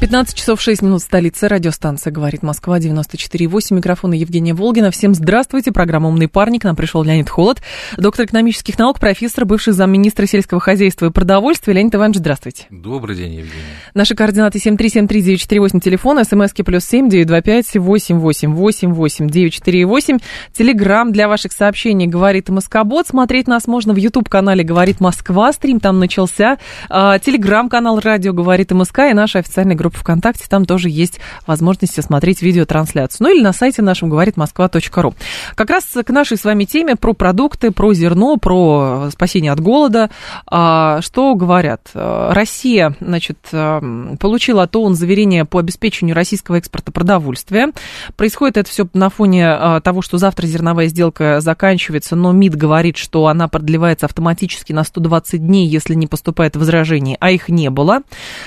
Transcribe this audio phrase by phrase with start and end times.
[0.00, 1.46] 15 часов 6 минут столицы.
[1.46, 3.74] Радиостанция «Говорит Москва» 94,8.
[3.74, 4.90] Микрофон Евгения Волгина.
[4.90, 5.72] Всем здравствуйте.
[5.72, 6.58] Программа «Умный парень».
[6.58, 7.60] К нам пришел Леонид Холод,
[7.98, 11.74] доктор экономических наук, профессор, бывший замминистра сельского хозяйства и продовольствия.
[11.74, 12.64] Леонид Иванович, здравствуйте.
[12.70, 13.52] Добрый день, Евгения.
[13.92, 20.18] Наши координаты 7373948, телефон, смски плюс 7 925 8888 948.
[20.54, 23.06] Телеграмм для ваших сообщений «Говорит Москобот».
[23.06, 25.52] Смотреть нас можно в YouTube-канале «Говорит Москва».
[25.52, 26.56] Стрим там начался.
[26.88, 32.02] А, телеграм-канал «Радио говорит МСК» и наша официальная группа группа ВКонтакте, там тоже есть возможность
[32.02, 33.26] смотреть видеотрансляцию.
[33.26, 35.14] Ну или на сайте нашем говорит москва.ру.
[35.54, 40.10] Как раз к нашей с вами теме про продукты, про зерно, про спасение от голода.
[40.46, 41.90] А, что говорят?
[41.94, 47.72] Россия, значит, получила от ООН заверение по обеспечению российского экспорта продовольствия.
[48.16, 52.96] Происходит это все на фоне а, того, что завтра зерновая сделка заканчивается, но МИД говорит,
[52.96, 58.02] что она продлевается автоматически на 120 дней, если не поступает возражений, а их не было.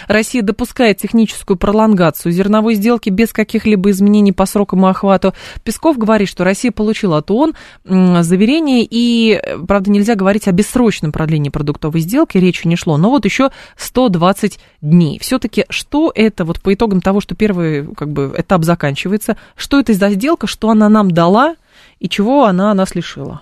[0.07, 5.33] Россия допускает техническую техническую пролонгацию зерновой сделки без каких-либо изменений по срокам и охвату.
[5.63, 7.53] Песков говорит, что Россия получила от ООН
[7.83, 13.25] заверение, и, правда, нельзя говорить о бессрочном продлении продуктовой сделки, речи не шло, но вот
[13.25, 15.19] еще 120 дней.
[15.19, 19.93] Все-таки что это, вот по итогам того, что первый как бы, этап заканчивается, что это
[19.93, 21.55] за сделка, что она нам дала
[21.99, 23.41] и чего она нас лишила?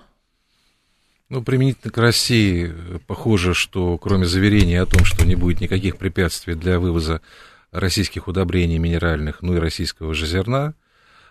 [1.30, 2.74] Ну, применительно к России,
[3.08, 7.22] похоже, что кроме заверения о том, что не будет никаких препятствий для вывоза
[7.72, 10.74] российских удобрений минеральных, ну и российского же зерна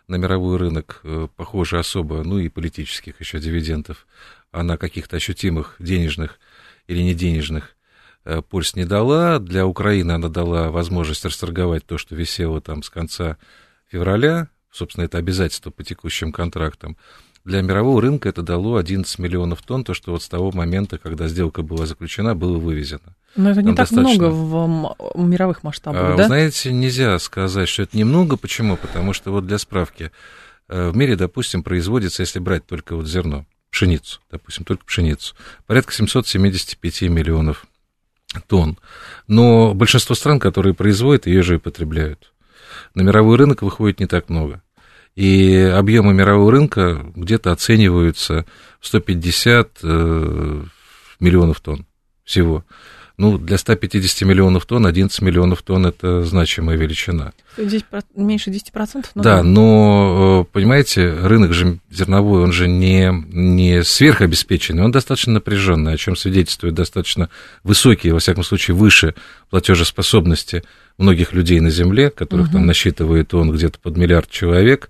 [0.09, 4.07] на мировой рынок, э, похоже, особо, ну и политических еще дивидендов,
[4.51, 6.41] а на каких-то ощутимых денежных
[6.89, 7.77] или не денежных
[8.25, 9.39] э, польз не дала.
[9.39, 13.37] Для Украины она дала возможность расторговать то, что висело там с конца
[13.89, 16.97] февраля, собственно, это обязательство по текущим контрактам.
[17.45, 21.27] Для мирового рынка это дало 11 миллионов тонн, то, что вот с того момента, когда
[21.27, 23.17] сделка была заключена, было вывезено.
[23.35, 24.29] Но это не Там так достаточно...
[24.29, 26.27] много в мировых масштабах, а, да?
[26.27, 28.37] знаете, нельзя сказать, что это немного.
[28.37, 28.77] Почему?
[28.77, 30.11] Потому что вот для справки,
[30.69, 35.35] э, в мире, допустим, производится, если брать только вот зерно, пшеницу, допустим, только пшеницу,
[35.67, 37.67] порядка 775 миллионов
[38.49, 38.79] тонн.
[39.27, 42.33] Но большинство стран, которые производят, ее же и потребляют.
[42.95, 44.63] На мировой рынок выходит не так много.
[45.17, 48.47] И объемы мирового рынка где-то оцениваются
[48.81, 50.63] в 150 э,
[51.19, 51.87] миллионов тонн
[52.25, 52.65] всего.
[53.21, 57.35] Ну, для 150 миллионов тонн 11 миллионов тонн– это значимая величина.
[57.59, 57.85] Здесь
[58.17, 59.05] меньше 10%?
[59.15, 65.35] Ну, да, но, э, понимаете, рынок же зерновой, он же не, не сверхобеспеченный, он достаточно
[65.35, 67.29] напряженный, о чем свидетельствует достаточно
[67.63, 69.15] высокие, во всяком случае, выше
[69.51, 70.63] платежеспособности
[70.97, 72.55] многих людей на Земле, которых угу.
[72.55, 74.89] там насчитывает он где-то под миллиард человек.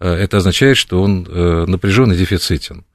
[0.00, 2.86] Э, это означает, что он э, напряжен и дефицитен.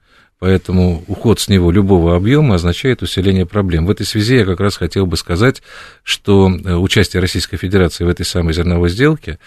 [0.44, 3.86] Поэтому уход с него любого объема означает усиление проблем.
[3.86, 5.62] В этой связи я как раз хотел бы сказать,
[6.02, 9.38] что э, участие Российской Федерации в этой самой зерновой сделке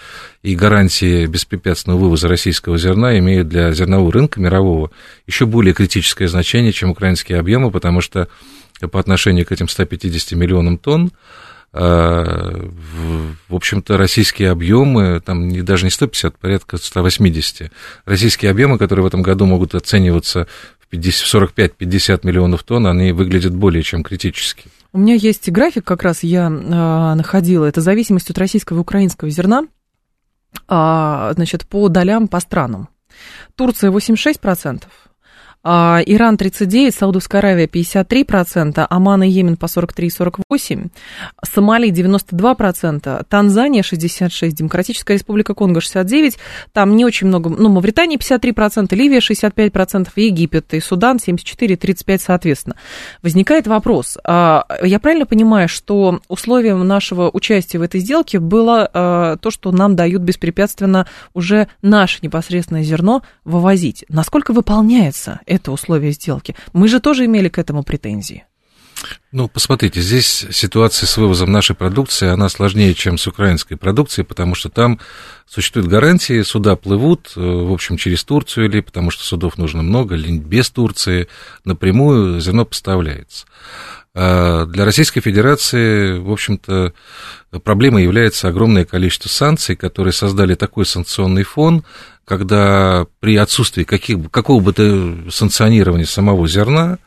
[0.42, 4.90] и гарантии беспрепятственного вывоза российского зерна имеют для зернового рынка мирового
[5.28, 8.28] еще более критическое значение, чем украинские объемы, потому что
[8.92, 11.12] по отношению к этим 150 миллионам тонн
[11.80, 17.72] в общем-то, российские объемы, там не, даже не 150, порядка 180.
[18.06, 20.48] Российские объемы, которые в этом году могут оцениваться
[20.92, 24.70] 45-50 миллионов тонн, они выглядят более чем критически.
[24.94, 29.30] У меня есть график, как раз я э, находила, это зависимость от российского и украинского
[29.30, 29.64] зерна,
[30.68, 32.90] э, значит, по долям по странам.
[33.56, 35.07] Турция 86%, а,
[36.06, 40.90] Иран 39, Саудовская Аравия 53%, Оман и Йемен по 43-48%,
[41.44, 46.36] Сомали 92%, Танзания 66%, Демократическая Республика Конго 69%,
[46.74, 52.76] там не очень много, ну, Мавритания 53%, Ливия 65%, Египет и Судан 74-35% соответственно.
[53.22, 59.38] Возникает вопрос, а, я правильно понимаю, что условием нашего участия в этой сделке было а,
[59.38, 64.06] то, что нам дают беспрепятственно уже наше непосредственное зерно вывозить?
[64.10, 66.56] Насколько выполняется это условие сделки.
[66.74, 68.46] Мы же тоже имели к этому претензии.
[69.32, 74.56] Ну, посмотрите, здесь ситуация с вывозом нашей продукции, она сложнее, чем с украинской продукцией, потому
[74.56, 75.00] что там
[75.46, 80.16] существуют гарантии, суда плывут, э, в общем, через Турцию или потому что судов нужно много,
[80.16, 81.28] или без Турции,
[81.66, 83.46] напрямую зерно поставляется.
[84.20, 86.92] А для Российской Федерации, в общем-то,
[87.64, 91.84] проблемой является огромное количество санкций, которые создали такой санкционный фон,
[92.26, 96.98] когда при отсутствии каких, какого бы то санкционирования самого зерна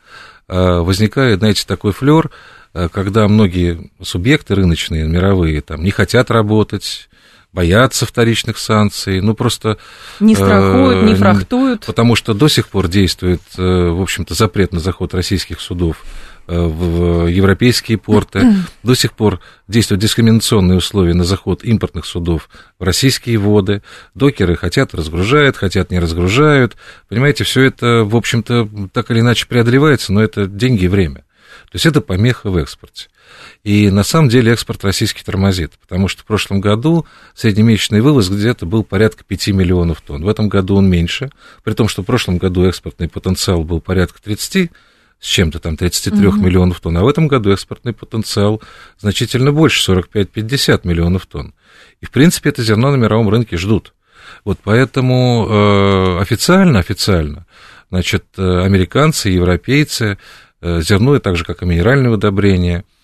[0.47, 2.31] а, возникает, знаете, такой флер,
[2.73, 7.09] а, когда многие субъекты рыночные, мировые, там, не хотят работать,
[7.51, 9.77] боятся вторичных санкций, ну просто...
[10.21, 11.85] Не страхуют, э, не фрахтуют.
[11.85, 16.30] Потому что до сих пор действует, э, в общем-то, запрет на заход российских судов э,
[16.47, 18.55] в европейские порты.
[18.83, 22.49] До сих пор действуют дискриминационные условия на заход импортных судов
[22.79, 23.81] в российские воды.
[24.15, 26.75] Докеры хотят разгружают, хотят не разгружают.
[27.07, 31.23] Понимаете, все это, в общем-то, так или иначе преодолевается, но это деньги и время.
[31.71, 33.07] То есть это помеха в экспорте.
[33.63, 38.65] И на самом деле экспорт российский тормозит, потому что в прошлом году среднемесячный вывоз где-то
[38.65, 40.23] был порядка 5 миллионов тонн.
[40.23, 41.31] В этом году он меньше,
[41.63, 44.71] при том, что в прошлом году экспортный потенциал был порядка 30
[45.21, 46.37] с чем-то там 33 угу.
[46.37, 48.61] миллионов тонн, а в этом году экспортный потенциал
[48.97, 51.53] значительно больше, 45-50 миллионов тонн.
[52.01, 53.93] И, в принципе, это зерно на мировом рынке ждут.
[54.43, 57.45] Вот поэтому э, официально, официально,
[57.89, 60.17] значит, э, американцы, европейцы,
[60.61, 62.83] э, зерно, так же, как и минеральные удобрения–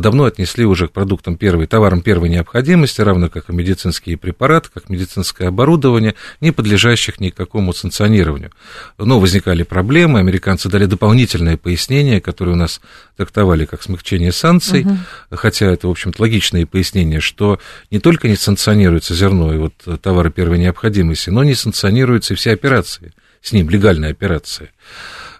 [0.00, 4.88] давно отнесли уже к продуктам первой, товарам первой необходимости, равно как и медицинские препараты, как
[4.88, 8.52] медицинское оборудование, не подлежащих никакому санкционированию.
[8.98, 12.80] Но возникали проблемы, американцы дали дополнительное пояснение, которое у нас
[13.16, 14.96] трактовали как смягчение санкций, угу.
[15.30, 17.58] хотя это, в общем-то, логичное пояснение, что
[17.90, 22.52] не только не санкционируется зерно и вот товары первой необходимости, но не санкционируются и все
[22.52, 23.12] операции
[23.42, 24.70] с ним, легальные операции.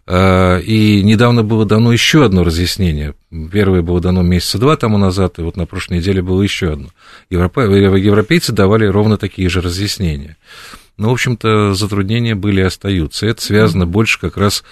[0.05, 3.15] А, и недавно было дано еще одно разъяснение.
[3.53, 6.89] Первое было дано месяца два тому назад, и вот на прошлой неделе было еще одно.
[7.31, 10.37] Европейцы давали ровно такие же разъяснения.
[10.99, 13.27] Но, в общем-то, затруднения были и остаются.
[13.27, 14.63] Это связано больше как раз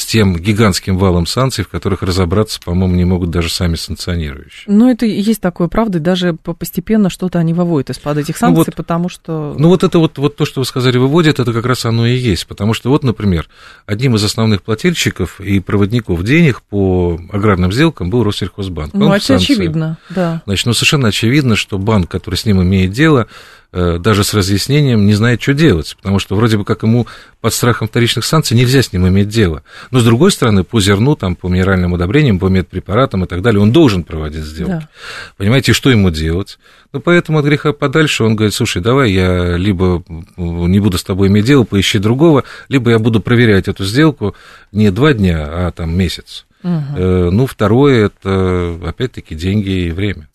[0.00, 4.64] с тем гигантским валом санкций, в которых разобраться, по-моему, не могут даже сами санкционирующие.
[4.66, 8.64] Ну, это и есть такое, правда, даже постепенно что-то они выводят из-под этих санкций, ну,
[8.66, 9.54] вот, потому что...
[9.58, 12.16] Ну, вот это вот, вот то, что вы сказали, выводят, это как раз оно и
[12.16, 13.48] есть, потому что вот, например,
[13.84, 18.94] одним из основных плательщиков и проводников денег по аграрным сделкам был Россельхозбанк.
[18.94, 20.40] Ну, это очевидно, да.
[20.46, 23.28] Значит, ну, совершенно очевидно, что банк, который с ним имеет дело,
[23.72, 27.06] Э, даже с разъяснением не знает, что делать, потому что вроде бы как ему
[27.40, 29.62] под страхом вторичных санкций нельзя с ним иметь дело.
[29.90, 33.60] Но, с другой стороны, по зерну, там, по минеральным удобрениям, по медпрепаратам и так далее,
[33.60, 34.70] он должен проводить сделки.
[34.70, 34.88] Да.
[35.36, 36.58] Понимаете, что ему делать?
[36.92, 40.02] Ну, поэтому от греха подальше он говорит, слушай, давай я либо
[40.36, 44.34] не буду с тобой иметь дело, поищи другого, либо я буду проверять эту сделку
[44.72, 46.46] не два дня, а там месяц.
[46.62, 46.98] Угу.
[46.98, 50.28] Ну, второе, это, опять-таки, деньги и время.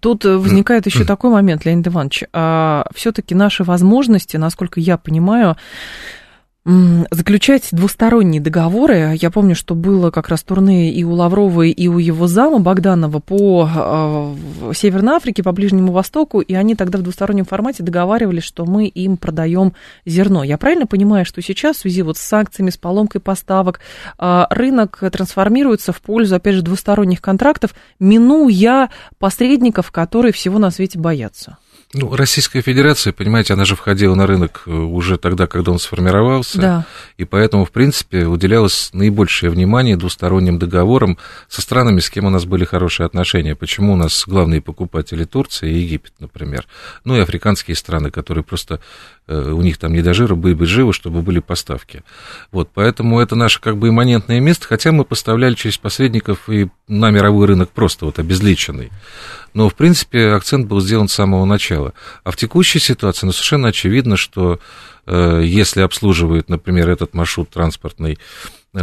[0.00, 2.24] Тут э, возникает еще такой момент, Леонид Иванович.
[2.32, 5.56] А, Все-таки наши возможности, насколько я понимаю,
[7.12, 9.16] заключать двусторонние договоры.
[9.20, 13.20] Я помню, что было как раз турне и у Лавровой, и у его зама Богданова
[13.20, 18.64] по э, Северной Африке, по Ближнему Востоку, и они тогда в двустороннем формате договаривались, что
[18.64, 19.74] мы им продаем
[20.04, 20.42] зерно.
[20.42, 23.78] Я правильно понимаю, что сейчас в связи вот с санкциями, с поломкой поставок,
[24.18, 30.98] э, рынок трансформируется в пользу, опять же, двусторонних контрактов, минуя посредников, которые всего на свете
[30.98, 31.58] боятся?
[31.94, 36.58] Ну, Российская Федерация, понимаете, она же входила на рынок э, уже тогда, когда он сформировался,
[36.60, 36.86] да.
[37.16, 41.16] и поэтому, в принципе, уделялось наибольшее внимание двусторонним договорам
[41.48, 43.54] со странами, с кем у нас были хорошие отношения.
[43.54, 46.66] Почему у нас главные покупатели Турция и Египет, например,
[47.04, 48.80] ну и африканские страны, которые просто
[49.28, 52.02] Э, у них там не до жира, были бы живы, чтобы были поставки.
[52.52, 57.10] Вот, поэтому это наше как бы имманентное место, хотя мы поставляли через посредников и на
[57.10, 58.92] мировой рынок просто вот обезличенный.
[59.52, 61.75] Но, в принципе, акцент был сделан с самого начала.
[62.24, 64.58] А в текущей ситуации, ну, совершенно очевидно, что
[65.06, 68.18] э, если обслуживает, например, этот маршрут транспортный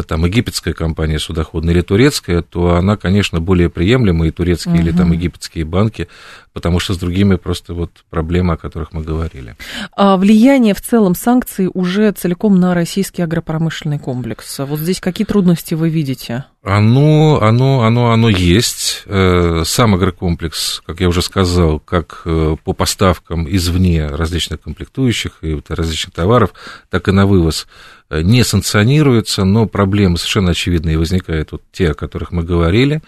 [0.02, 4.82] там египетская компания судоходная или турецкая, то она, конечно, более приемлема, и турецкие угу.
[4.82, 6.08] или там египетские банки,
[6.54, 9.56] потому что с другими просто вот проблемы, о которых мы говорили.
[9.96, 14.60] А влияние в целом санкций уже целиком на российский агропромышленный комплекс.
[14.60, 16.46] Вот здесь какие трудности вы видите?
[16.64, 19.04] Оно, оно, оно, оно есть.
[19.06, 25.62] Э, сам агрокомплекс, как я уже сказал, как э, по поставкам извне различных комплектующих и
[25.68, 26.54] различных товаров,
[26.90, 27.68] так и на вывоз
[28.03, 33.02] Э, не санкционируется, но проблемы совершенно очевидные возникают, вот те, о которых мы говорили,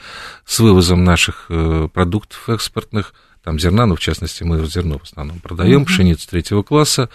[0.45, 3.13] с вывозом наших э, продуктов экспортных,
[3.45, 5.85] там зерна, ну, в частности, мы зерно в основном продаем, uh-huh.
[5.85, 7.11] пшеницу третьего класса,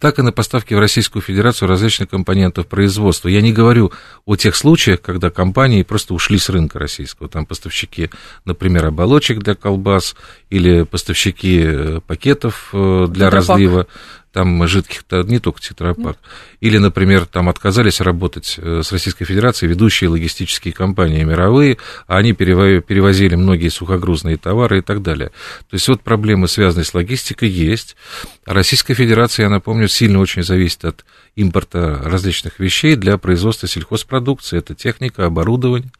[0.00, 3.28] так и на поставки в Российскую Федерацию различных компонентов производства.
[3.28, 3.92] Я не говорю
[4.24, 7.28] о тех случаях, когда компании просто ушли с рынка российского.
[7.28, 8.08] Там поставщики,
[8.46, 10.16] например, оболочек для колбас
[10.48, 13.34] или поставщики э, пакетов для Тетрапак.
[13.34, 13.86] разлива
[14.32, 16.18] там жидких, не только тетрапак.
[16.60, 22.32] Или, например, там отказались работать э, с Российской Федерацией ведущие логистические компании мировые, а они
[22.32, 25.28] перевозили многие сухогрузные товары и так далее.
[25.70, 27.96] То есть вот проблемы, связанные с логистикой, есть.
[28.44, 31.04] Российская Федерация, я напомню, сильно очень зависит от
[31.34, 34.58] импорта различных вещей для производства сельхозпродукции.
[34.58, 35.90] Это техника, оборудование.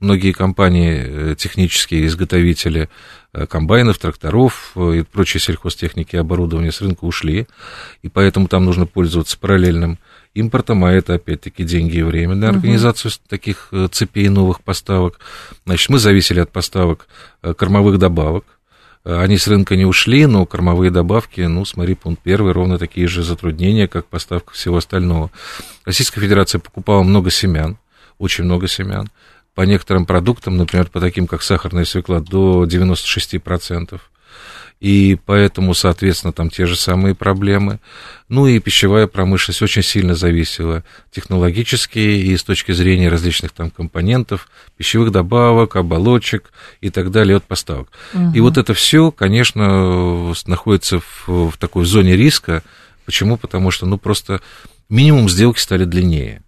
[0.00, 2.88] Многие компании, э, технические изготовители
[3.48, 7.46] комбайнов, тракторов э, и прочей сельхозтехники и оборудования с рынка ушли,
[8.02, 9.98] и поэтому там нужно пользоваться параллельным
[10.34, 13.16] импортом, а это, опять-таки, деньги и время для организации угу.
[13.28, 15.18] таких цепей новых поставок.
[15.66, 17.08] Значит, мы зависели от поставок
[17.56, 18.44] кормовых добавок,
[19.04, 23.22] они с рынка не ушли, но кормовые добавки, ну, смотри, пункт первый, ровно такие же
[23.22, 25.30] затруднения, как поставка всего остального.
[25.84, 27.76] Российская Федерация покупала много семян,
[28.18, 29.10] очень много семян.
[29.54, 34.00] По некоторым продуктам, например, по таким, как сахарная свекла, до 96%
[34.84, 37.80] и поэтому, соответственно, там те же самые проблемы.
[38.28, 44.46] Ну и пищевая промышленность очень сильно зависела технологически и с точки зрения различных там компонентов,
[44.76, 47.88] пищевых добавок, оболочек и так далее от поставок.
[48.12, 48.32] Угу.
[48.34, 52.62] И вот это все, конечно, находится в, в такой зоне риска.
[53.06, 53.38] Почему?
[53.38, 54.42] Потому что, ну, просто
[54.90, 56.42] минимум сделки стали длиннее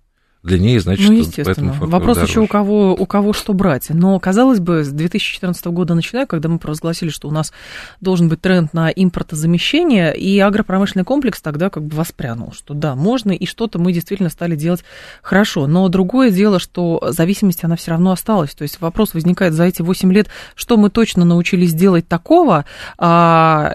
[0.46, 1.72] длиннее, значит, ну, естественно.
[1.80, 2.32] Вопрос дороже.
[2.32, 3.90] еще у кого, у кого что брать.
[3.90, 7.52] Но, казалось бы, с 2014 года начиная, когда мы провозгласили, что у нас
[8.00, 13.32] должен быть тренд на импортозамещение, и агропромышленный комплекс тогда как бы воспрянул, что да, можно,
[13.32, 14.84] и что-то мы действительно стали делать
[15.22, 15.66] хорошо.
[15.66, 18.54] Но другое дело, что зависимость, она все равно осталась.
[18.54, 22.64] То есть вопрос возникает за эти 8 лет, что мы точно научились делать такого,
[22.98, 23.74] а,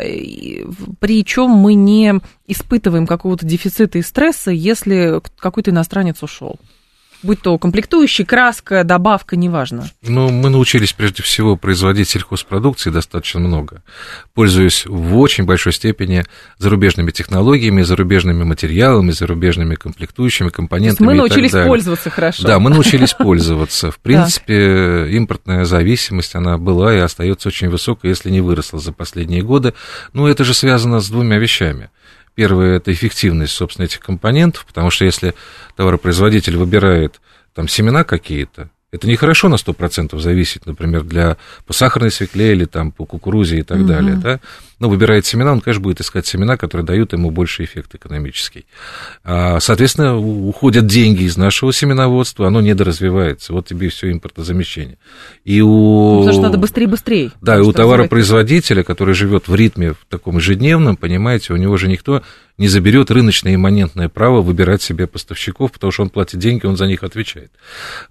[0.99, 2.21] причем мы не
[2.51, 6.59] испытываем какого-то дефицита и стресса, если какой-то иностранец ушел
[7.23, 9.89] будь то комплектующий, краска, добавка, неважно?
[10.01, 13.83] Ну, мы научились прежде всего производить сельхозпродукции достаточно много,
[14.33, 16.25] пользуясь в очень большой степени
[16.57, 21.07] зарубежными технологиями, зарубежными материалами, зарубежными комплектующими, компонентами.
[21.07, 22.43] мы научились пользоваться хорошо.
[22.43, 23.91] Да, мы научились пользоваться.
[23.91, 29.43] В принципе, импортная зависимость, она была и остается очень высокой, если не выросла за последние
[29.43, 29.73] годы.
[30.13, 31.89] Но это же связано с двумя вещами.
[32.41, 35.35] Первое– это эффективность, собственно, этих компонентов, потому что если
[35.75, 37.21] товаропроизводитель выбирает
[37.53, 42.91] там семена какие-то, это нехорошо на 100% зависеть, например, для, по сахарной свекле или там,
[42.91, 43.87] по кукурузе и так угу.
[43.87, 44.15] далее.
[44.17, 44.39] Да?
[44.79, 48.65] Но выбирает семена, он, конечно, будет искать семена, которые дают ему больше эффект экономический.
[49.23, 53.53] А, соответственно, уходят деньги из нашего семеноводства, оно недоразвивается.
[53.53, 54.97] Вот тебе все импортозамещение.
[55.45, 55.69] И у...
[55.69, 57.31] Ну, потому что надо быстрее быстрее.
[57.39, 61.87] Да, и у товаропроизводителя, который живет в ритме в таком ежедневном, понимаете, у него же
[61.87, 62.23] никто
[62.57, 66.87] не заберет рыночное имманентное право выбирать себе поставщиков, потому что он платит деньги, он за
[66.87, 67.51] них отвечает.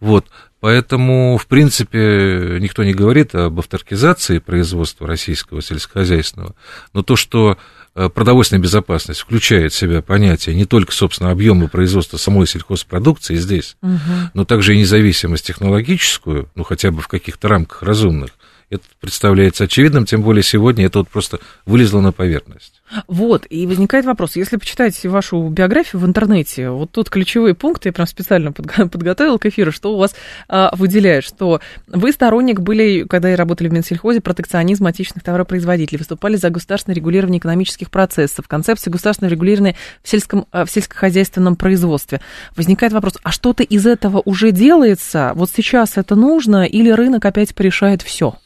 [0.01, 0.27] Вот.
[0.61, 6.55] Поэтому, в принципе, никто не говорит об авторкизации производства российского сельскохозяйственного,
[6.93, 7.57] но то, что
[7.95, 13.77] э, продовольственная безопасность включает в себя понятие не только, собственно, объема производства самой сельхозпродукции здесь,
[13.81, 13.99] угу.
[14.35, 18.31] но также и независимость технологическую, ну, хотя бы в каких-то рамках разумных,
[18.71, 22.81] это представляется очевидным, тем более сегодня это вот просто вылезло на поверхность.
[23.09, 27.93] Вот, и возникает вопрос, если почитать вашу биографию в интернете, вот тут ключевые пункты, я
[27.93, 30.15] прям специально подготовила к эфиру, что у вас
[30.49, 36.51] а, выделяет, что вы сторонник были, когда работали в Минсельхозе, протекционизм отечественных товаропроизводителей, выступали за
[36.51, 42.21] государственное регулирование экономических процессов, концепции государственного регулирования в, сельском, а, в сельскохозяйственном производстве.
[42.57, 45.33] Возникает вопрос, а что-то из этого уже делается?
[45.35, 48.37] Вот сейчас это нужно или рынок опять порешает все?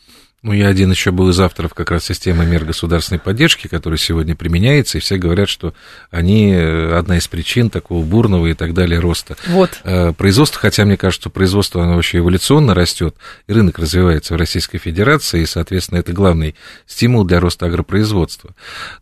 [0.44, 4.36] Ну, я один еще был из авторов как раз системы мер государственной поддержки, которая сегодня
[4.36, 5.72] применяется, и все говорят, что
[6.10, 9.38] они э, одна из причин такого бурного и так далее роста.
[9.46, 9.80] Вот.
[9.84, 13.16] Э, производство, хотя мне кажется, что производство, оно вообще эволюционно растет,
[13.48, 16.54] и рынок развивается в Российской Федерации, и, соответственно, это главный
[16.86, 18.50] стимул для роста агропроизводства.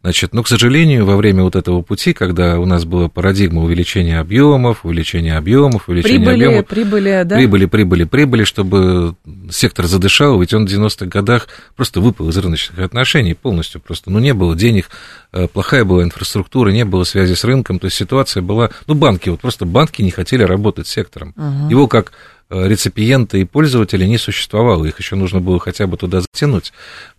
[0.03, 4.21] Значит, но, к сожалению, во время вот этого пути, когда у нас была парадигма увеличения
[4.21, 7.35] объемов, увеличения объемов, увеличения прибыли, объемов, прибыли, да?
[7.35, 9.17] прибыли, прибыли, прибыли, чтобы
[9.51, 14.11] сектор задышал, ведь он в 90-х годах годах просто выпал из рыночных отношений полностью просто.
[14.11, 14.89] Ну, не было денег,
[15.33, 18.71] э, плохая была инфраструктура, не было связи с рынком, то есть ситуация была...
[18.87, 21.35] Ну, банки, вот просто банки не хотели работать с сектором.
[21.37, 21.71] Угу.
[21.71, 22.13] Его как
[22.51, 26.73] э, реципиента и пользователя не существовало, их еще нужно было хотя бы туда затянуть.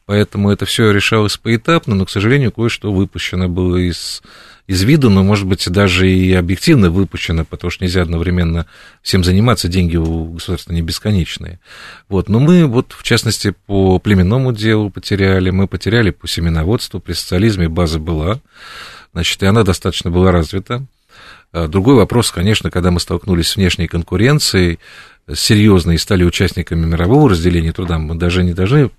[0.06, 4.22] Поэтому это все решалось поэтапно, но, к сожалению, кое-что выпущено было из
[4.66, 8.66] из виду, но, может быть, даже и объективно выпущено, потому что нельзя одновременно
[9.02, 11.60] всем заниматься, деньги у государства не бесконечные.
[12.08, 12.30] Вот.
[12.30, 17.68] Но мы, вот, в частности, по племенному делу потеряли, мы потеряли по семеноводству, при социализме
[17.68, 18.40] база была,
[19.12, 20.86] значит, и она достаточно была развита.
[21.52, 24.80] А другой вопрос, конечно, когда мы столкнулись с внешней конкуренцией,
[25.34, 28.90] серьезно и стали участниками мирового разделения труда, мы даже не должны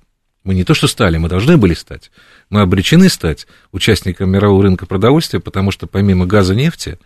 [0.45, 2.11] Мы не то что стали, мы должны были стать.
[2.51, 6.99] Мы обречены стать участником мирового рынка продовольствия, потому что помимо газа, нефти,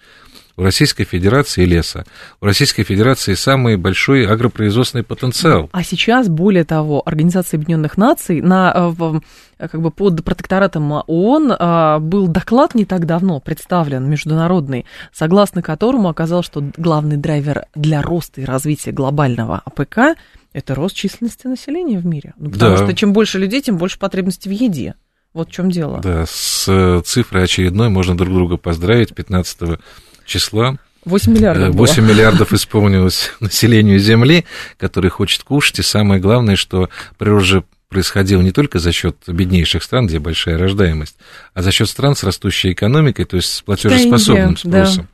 [0.59, 2.05] у Российской Федерации леса.
[2.41, 5.71] У Российской Федерации самый большой агропроизводственный потенциал.
[5.71, 11.99] А сейчас, более того, Организация Объединенных Наций на, э, как бы под протекторатом ООН а,
[12.01, 18.41] был доклад не так давно представлен международный, согласно которому оказалось, что главный драйвер для роста
[18.41, 20.19] и развития глобального АПК
[20.53, 22.35] это рост численности населения в мире.
[22.37, 22.85] Ну, потому да.
[22.85, 24.95] что чем больше людей, тем больше потребностей в еде.
[25.39, 26.01] Вот в чем дело.
[26.01, 29.15] Да, с э, цифрой очередной можно друг друга поздравить.
[29.15, 29.79] 15
[30.27, 31.77] числа 8 миллиардов.
[31.77, 32.09] 8 было.
[32.11, 34.47] миллиардов исполнилось населению Земли,
[34.79, 35.79] который хочет кушать.
[35.79, 41.17] И самое главное, что природа происходило не только за счет беднейших стран, где большая рождаемость,
[41.55, 45.09] а за счет стран с растущей экономикой, то есть с платежеспособным спросом.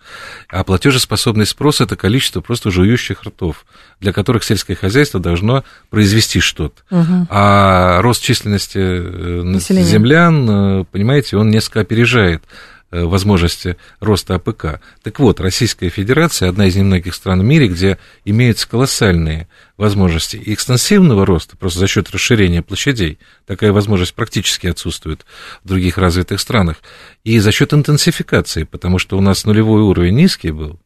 [0.51, 0.59] Да.
[0.59, 3.65] А платежеспособный спрос это количество просто жующих ртов,
[4.01, 6.83] для которых сельское хозяйство должно произвести что-то.
[6.91, 7.29] Угу.
[7.31, 9.89] А рост численности э, Население.
[9.89, 12.43] землян, э, понимаете, он несколько опережает
[13.03, 14.81] возможности роста АПК.
[15.03, 21.27] Так вот, Российская Федерация одна из немногих стран в мире, где имеются колоссальные возможности экстенсивного
[21.27, 23.19] роста, просто за счет расширения площадей.
[23.47, 25.27] Такая возможность практически отсутствует
[25.65, 26.77] в других развитых странах.
[27.25, 30.79] И за счет интенсификации, потому что у нас нулевой уровень низкий был,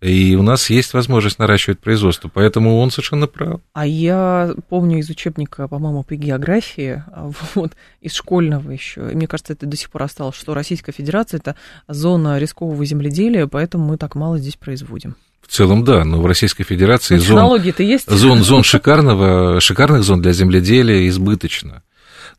[0.00, 3.60] и у нас есть возможность наращивать производство, поэтому он совершенно прав.
[3.72, 7.02] А я помню из учебника, по-моему, по географии,
[7.54, 11.38] вот, из школьного еще, и мне кажется, это до сих пор осталось, что Российская Федерация–
[11.38, 11.56] это
[11.88, 15.16] зона рискового земледелия, поэтому мы так мало здесь производим.
[15.40, 18.10] В целом, да, но в Российской Федерации но зон, есть?
[18.10, 21.82] зон, зон шикарного, шикарных зон для земледелия избыточно.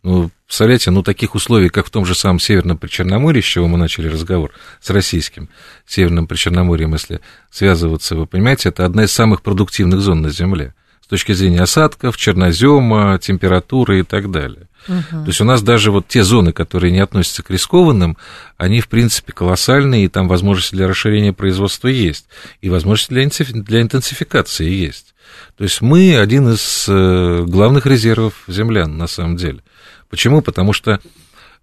[0.01, 3.77] Ну, представляете, ну, таких условий, как в том же самом Северном Причерноморье, с чего мы
[3.77, 4.51] начали разговор,
[4.82, 5.50] с российским
[5.86, 7.20] Северным Причерноморьем, если
[7.51, 12.18] связываться, вы понимаете, это одна из самых продуктивных зон на Земле с точки зрения осадков,
[12.18, 14.68] чернозема, температуры и так далее.
[14.88, 15.24] Угу.
[15.24, 18.15] То есть у нас даже вот те зоны, которые не относятся к рискованным,
[18.58, 22.27] они, в принципе, колоссальные, и там возможности для расширения производства есть,
[22.62, 25.15] и возможности для, для интенсификации есть.
[25.58, 29.62] То есть мы один из э, главных резервов землян, на самом деле.
[30.10, 30.42] Почему?
[30.42, 31.00] Потому что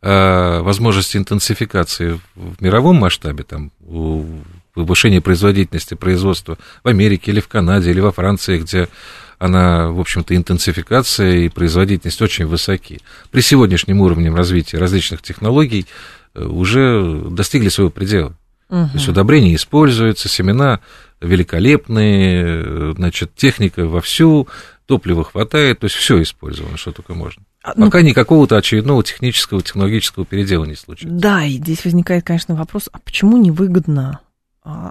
[0.02, 3.72] э, возможности интенсификации в мировом масштабе, там,
[4.74, 8.88] повышения производительности производства в Америке или в Канаде или во Франции, где
[9.38, 13.00] она, в общем-то, интенсификация и производительность очень высоки.
[13.30, 15.86] При сегодняшнем уровне развития различных технологий
[16.34, 18.34] э, уже достигли своего предела.
[18.68, 18.86] Угу.
[18.86, 20.80] То есть удобрения используются, семена
[21.20, 24.48] великолепные, э, значит, техника вовсю,
[24.86, 27.42] топлива хватает, то есть все использовано, что только можно.
[27.66, 31.20] А, ну, Пока никакого-то очередного технического, технологического передела не случилось.
[31.20, 34.20] Да, и здесь возникает, конечно, вопрос, а почему невыгодно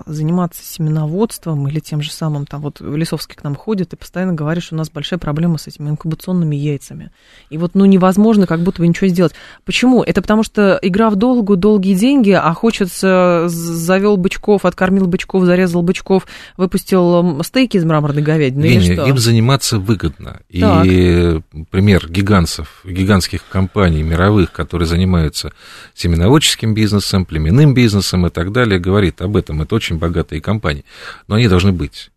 [0.05, 4.63] заниматься семеноводством или тем же самым, там вот Лисовский к нам ходит и постоянно говорит,
[4.63, 7.11] что у нас большая проблема с этими инкубационными яйцами.
[7.49, 9.33] И вот, ну, невозможно как будто бы ничего сделать.
[9.65, 10.01] Почему?
[10.01, 15.81] Это потому что игра в долгу, долгие деньги, а хочется, завел бычков, откормил бычков, зарезал
[15.81, 19.05] бычков, выпустил стейки из мраморной говядины Не, или что?
[19.05, 20.39] Им заниматься выгодно.
[20.57, 20.85] Так.
[20.85, 25.51] И пример гигантов, гигантских компаний мировых, которые занимаются
[25.93, 30.85] семеноводческим бизнесом, племенным бизнесом и так далее, говорит об этом это очень богатые компании,
[31.27, 32.11] но они должны быть.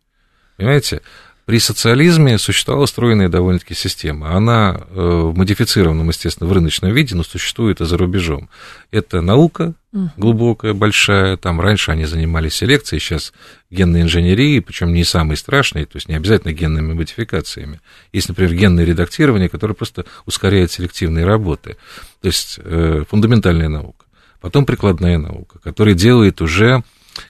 [0.57, 1.01] Понимаете?
[1.49, 4.35] При социализме существовала стройная довольно-таки система.
[4.35, 8.49] Она э, в модифицированном, естественно, в рыночном виде, но существует и за рубежом.
[8.91, 9.73] Это наука
[10.15, 11.37] глубокая, большая.
[11.37, 13.33] Там раньше они занимались селекцией, сейчас
[13.71, 17.81] генной инженерией, причем не самой страшной, то есть не обязательно генными модификациями.
[18.13, 21.77] Есть, например, генное редактирование, которое просто ускоряет селективные работы.
[22.21, 24.05] То есть э, фундаментальная наука.
[24.39, 26.83] Потом прикладная наука, которая делает уже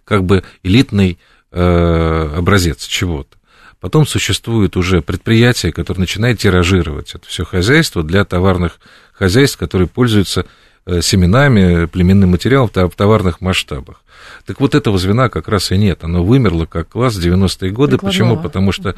[0.05, 1.19] как бы элитный
[1.51, 3.37] э, образец чего-то.
[3.79, 8.79] Потом существует уже предприятие, которое начинает тиражировать это все хозяйство для товарных
[9.13, 10.45] хозяйств, которые пользуются
[11.01, 14.03] семенами, племенным материалом в товарных масштабах.
[14.45, 16.03] Так вот этого звена как раз и нет.
[16.03, 17.97] Оно вымерло как класс в 90-е годы.
[17.97, 18.37] Почему?
[18.37, 18.95] Потому что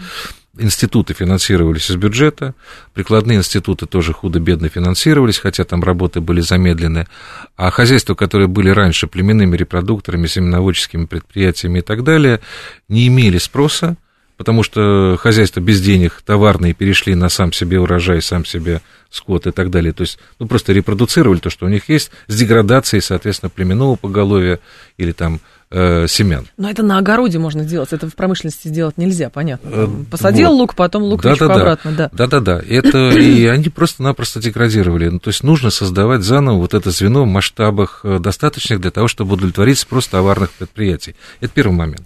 [0.57, 2.53] институты финансировались из бюджета,
[2.93, 7.07] прикладные институты тоже худо-бедно финансировались, хотя там работы были замедлены,
[7.55, 12.41] а хозяйства, которые были раньше племенными репродукторами, семеноводческими предприятиями и так далее,
[12.89, 13.97] не имели спроса,
[14.41, 19.51] потому что хозяйства без денег товарные перешли на сам себе урожай, сам себе скот и
[19.51, 19.93] так далее.
[19.93, 24.59] То есть, ну, просто репродуцировали то, что у них есть, с деградацией, соответственно, племенного поголовья
[24.97, 26.47] или там э, семян.
[26.57, 29.69] Но это на огороде можно сделать, это в промышленности сделать нельзя, понятно.
[29.71, 30.57] Э, Посадил вот.
[30.57, 32.09] лук, потом лук да, да, обратно, да.
[32.11, 35.07] Да-да-да, это и они просто-напросто деградировали.
[35.07, 39.07] Ну, то есть нужно создавать заново вот это звено в масштабах э, достаточных для того,
[39.07, 41.15] чтобы удовлетворить спрос товарных предприятий.
[41.39, 42.03] Это первый момент.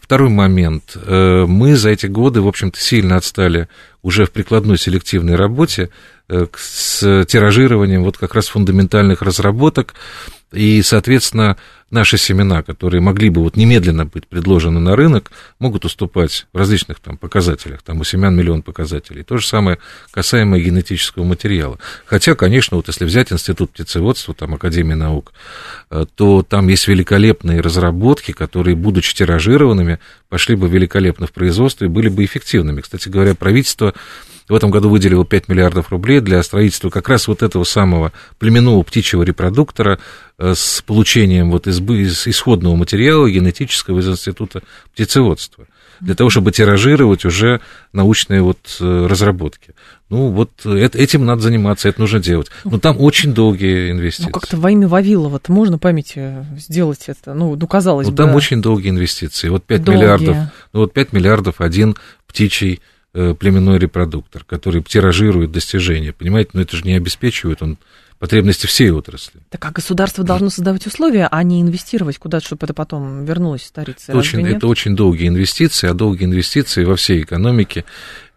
[0.00, 0.96] Второй момент.
[0.96, 3.68] Э, мы за эти годы, в общем-то, сильно отстали
[4.02, 5.90] уже в прикладной селективной работе
[6.56, 9.94] с тиражированием вот как раз фундаментальных разработок,
[10.52, 11.56] и, соответственно,
[11.90, 16.98] наши семена, которые могли бы вот немедленно быть предложены на рынок, могут уступать в различных
[16.98, 17.82] там показателях.
[17.82, 19.22] Там у семян миллион показателей.
[19.22, 19.78] То же самое
[20.10, 21.78] касаемо генетического материала.
[22.04, 25.32] Хотя, конечно, вот если взять Институт птицеводства, там Академия наук,
[25.90, 31.88] э, то там есть великолепные разработки, которые, будучи тиражированными, пошли бы великолепно в производство и
[31.88, 32.80] были бы эффективными.
[32.80, 33.94] Кстати говоря, правительство
[34.50, 38.82] в этом году выделила 5 миллиардов рублей для строительства как раз вот этого самого племенного
[38.82, 40.00] птичьего репродуктора
[40.38, 45.66] э, с получением вот из, из исходного материала генетического из Института птицеводства
[46.00, 47.60] для того, чтобы тиражировать уже
[47.92, 49.74] научные вот э, разработки.
[50.08, 52.48] Ну, вот это, этим надо заниматься, это нужно делать.
[52.64, 54.30] Но там очень долгие инвестиции.
[54.32, 57.34] Ну, как-то во имя Вавилова-то можно памяти сделать это?
[57.34, 58.16] Ну, ну казалось ну, бы.
[58.16, 59.48] там очень долгие инвестиции.
[59.48, 60.00] Вот 5 долгие.
[60.00, 60.36] миллиардов,
[60.72, 66.76] ну, вот 5 миллиардов один птичий Э, племенной репродуктор, который тиражирует достижения, понимаете, но это
[66.76, 67.78] же не обеспечивает он
[68.20, 69.40] потребности всей отрасли.
[69.48, 74.12] Так а государство должно создавать условия, а не инвестировать куда-то, чтобы это потом вернулось старице.
[74.12, 77.86] Очень, это очень долгие инвестиции, а долгие инвестиции во всей экономике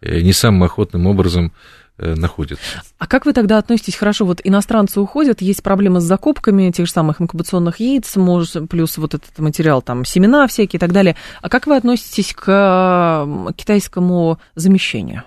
[0.02, 1.52] э, не самым охотным образом
[2.00, 2.82] Э, находится.
[2.98, 3.96] А как вы тогда относитесь?
[3.96, 8.98] Хорошо, вот иностранцы уходят, есть проблемы с закупками тех же самых инкубационных яиц, может, плюс
[8.98, 11.16] вот этот материал, там, семена всякие и так далее.
[11.42, 15.24] А как вы относитесь к китайскому замещению?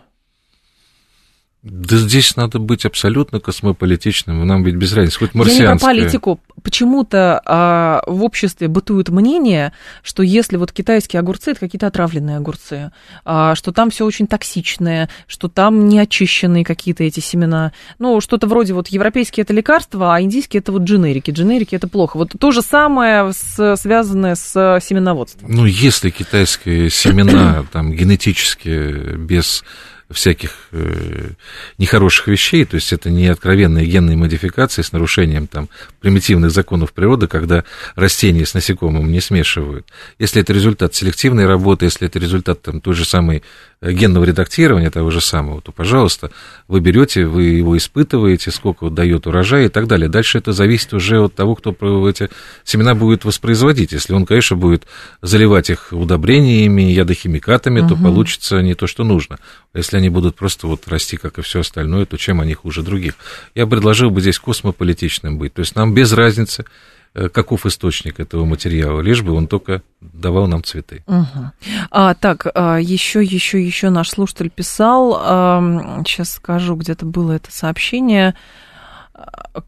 [1.68, 5.64] Да здесь надо быть абсолютно космополитичным, нам ведь без разницы, хоть марсианское.
[5.66, 6.40] Я не про политику.
[6.62, 9.72] Почему-то а, в обществе бытует мнение,
[10.04, 12.92] что если вот китайские огурцы, это какие-то отравленные огурцы,
[13.24, 17.72] а, что там все очень токсичное, что там не очищенные какие-то эти семена.
[17.98, 21.32] Ну, что-то вроде вот европейские это лекарства, а индийские это вот дженерики.
[21.32, 22.16] Дженерики это плохо.
[22.16, 25.50] Вот то же самое с, связанное с семеноводством.
[25.50, 29.64] Ну, если китайские семена там генетически без
[30.10, 31.30] всяких э,
[31.78, 35.68] нехороших вещей, то есть это не откровенные генные модификации с нарушением там
[36.00, 37.64] примитивных законов природы, когда
[37.94, 39.86] растения с насекомым не смешивают.
[40.18, 43.42] Если это результат селективной работы, если это результат там, той же самой
[43.82, 46.30] Э, генного редактирования того же самого, то, пожалуйста,
[46.66, 50.08] вы берете, вы его испытываете, сколько дает урожай и так далее.
[50.08, 51.74] Дальше это зависит уже от того, кто
[52.08, 52.30] эти
[52.64, 53.92] семена будет воспроизводить.
[53.92, 54.86] Если он, конечно, будет
[55.20, 57.88] заливать их удобрениями, ядохимикатами, угу.
[57.90, 59.38] то получится не то, что нужно.
[59.74, 62.82] А если они будут просто вот расти, как и все остальное, то чем они хуже
[62.82, 63.14] других?
[63.54, 65.54] Я предложил бы здесь космополитичным быть.
[65.54, 66.64] То есть нам без разницы,
[67.18, 71.02] Э, каков источник этого материала, лишь бы он только давал нам цветы.
[71.06, 71.50] Угу.
[71.90, 75.14] А, так, еще, еще, еще наш слушатель писал,
[76.04, 78.34] сейчас скажу, где-то было это сообщение,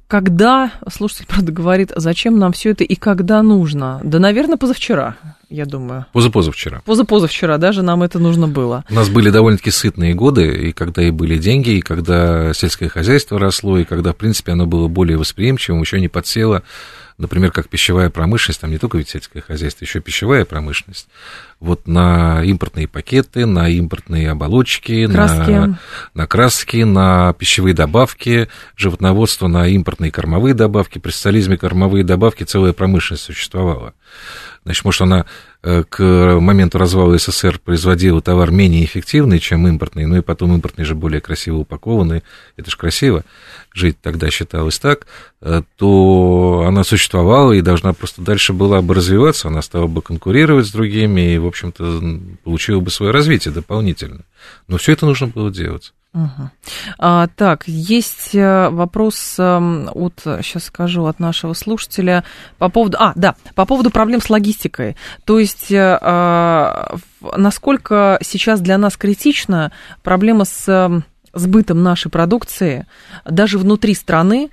[0.06, 4.00] когда, слушатель, правда, говорит, зачем нам все это и когда нужно?
[4.02, 5.16] Да, наверное, позавчера,
[5.48, 6.06] я думаю.
[6.12, 6.82] Позапозавчера.
[6.84, 8.84] Позапозавчера даже нам это нужно было.
[8.90, 13.38] У нас были довольно-таки сытные годы, и когда и были деньги, и когда сельское хозяйство
[13.38, 16.62] росло, и когда, в принципе, оно было более восприимчивым, еще не подсело
[17.18, 21.08] например, как пищевая промышленность, там не только ведь сельское хозяйство, еще пищевая промышленность,
[21.60, 25.50] вот на импортные пакеты, на импортные оболочки, краски.
[25.50, 25.78] На,
[26.14, 30.98] на краски, на пищевые добавки, животноводство на импортные кормовые добавки.
[30.98, 33.94] При социализме кормовые добавки целая промышленность существовала.
[34.64, 35.26] Значит, может, она
[35.60, 35.98] к
[36.40, 41.20] моменту развала СССР производила товар менее эффективный, чем импортный, ну и потом импортный же более
[41.20, 42.22] красиво упакованный,
[42.56, 43.24] это же красиво,
[43.74, 45.08] жить тогда считалось так,
[45.40, 50.66] э, то она существовала и должна просто дальше была бы развиваться, она стала бы конкурировать
[50.66, 52.02] с другими и, в общем-то,
[52.44, 54.24] получила бы свое развитие дополнительно.
[54.68, 55.92] Но все это нужно было делать.
[56.18, 56.50] Угу.
[56.98, 62.24] А, так, есть э, вопрос эм, от, сейчас скажу, от нашего слушателя
[62.58, 64.96] по поводу, а, да, по поводу проблем с логистикой.
[65.24, 66.96] То есть, э, а,
[67.36, 69.70] насколько сейчас для нас критична
[70.02, 71.04] проблема с эм,
[71.38, 72.86] сбытом нашей продукции
[73.24, 74.50] даже внутри страны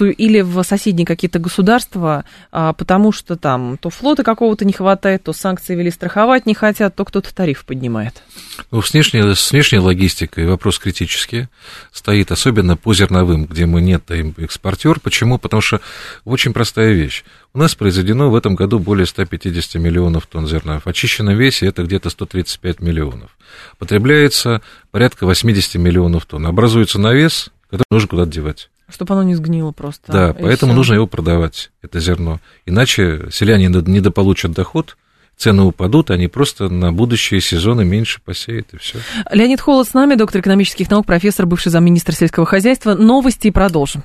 [0.00, 5.32] или в соседние какие-то государства, а, потому что там то флота какого-то не хватает, то
[5.32, 8.22] санкции вели страховать не хотят, то кто-то тариф поднимает.
[8.70, 11.48] Ну, с внешней, с внешней логистикой вопрос критический
[11.92, 15.00] стоит, особенно по зерновым, где мы нет экспортер.
[15.00, 15.38] Почему?
[15.38, 15.80] Потому что
[16.24, 17.24] очень простая вещь.
[17.54, 20.80] У нас произведено в этом году более 150 миллионов тонн зерна.
[20.80, 23.36] В очищенном весе это где-то 135 миллионов.
[23.78, 26.46] Потребляется порядка 80 миллионов тонн.
[26.46, 28.70] Образуется навес, который нужно куда-то девать.
[28.88, 30.10] Чтобы оно не сгнило просто.
[30.10, 30.76] Да, поэтому всё.
[30.76, 32.40] нужно его продавать, это зерно.
[32.64, 34.96] Иначе селяне недополучат доход,
[35.36, 38.98] цены упадут, они просто на будущие сезоны меньше посеют, и все.
[39.30, 42.94] Леонид Холод с нами, доктор экономических наук, профессор, бывший замминистра сельского хозяйства.
[42.94, 44.04] Новости и продолжим.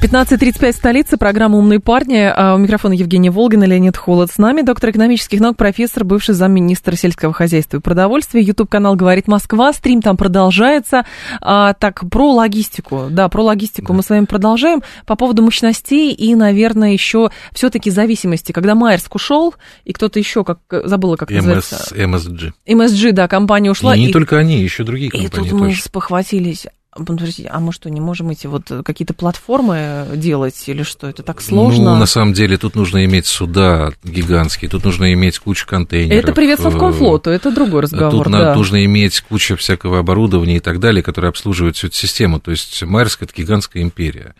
[0.00, 2.18] 15.35 столица, программа «Умные парни».
[2.32, 6.94] А у микрофона Евгения Волгина, Леонид Холод с нами, доктор экономических наук, профессор, бывший замминистра
[6.94, 8.40] сельского хозяйства и продовольствия.
[8.40, 11.04] Ютуб-канал «Говорит Москва», стрим там продолжается.
[11.40, 13.08] А, так, про логистику.
[13.10, 13.94] Да, про логистику да.
[13.94, 14.84] мы с вами продолжаем.
[15.04, 18.52] По поводу мощностей и, наверное, еще все-таки зависимости.
[18.52, 21.94] Когда Майерск ушел, и кто-то еще, как забыла, как MS, называется.
[21.96, 22.52] MSG.
[22.68, 23.96] MSG, да, компания ушла.
[23.96, 25.64] И, и не только они, еще другие компании И тут тоже.
[25.64, 26.66] мы спохватились.
[27.06, 31.08] Подождите, а мы что, не можем эти вот э, какие-то платформы делать или что?
[31.08, 31.94] Это так сложно?
[31.94, 36.24] Ну, на самом деле, тут нужно иметь суда гигантские, тут нужно иметь кучу контейнеров.
[36.24, 38.54] Это привет Совкомфлоту, это другой разговор, Тут да.
[38.54, 42.40] нужно иметь кучу всякого оборудования и так далее, которое обслуживает всю эту систему.
[42.40, 44.34] То есть Майерск– это гигантская империя.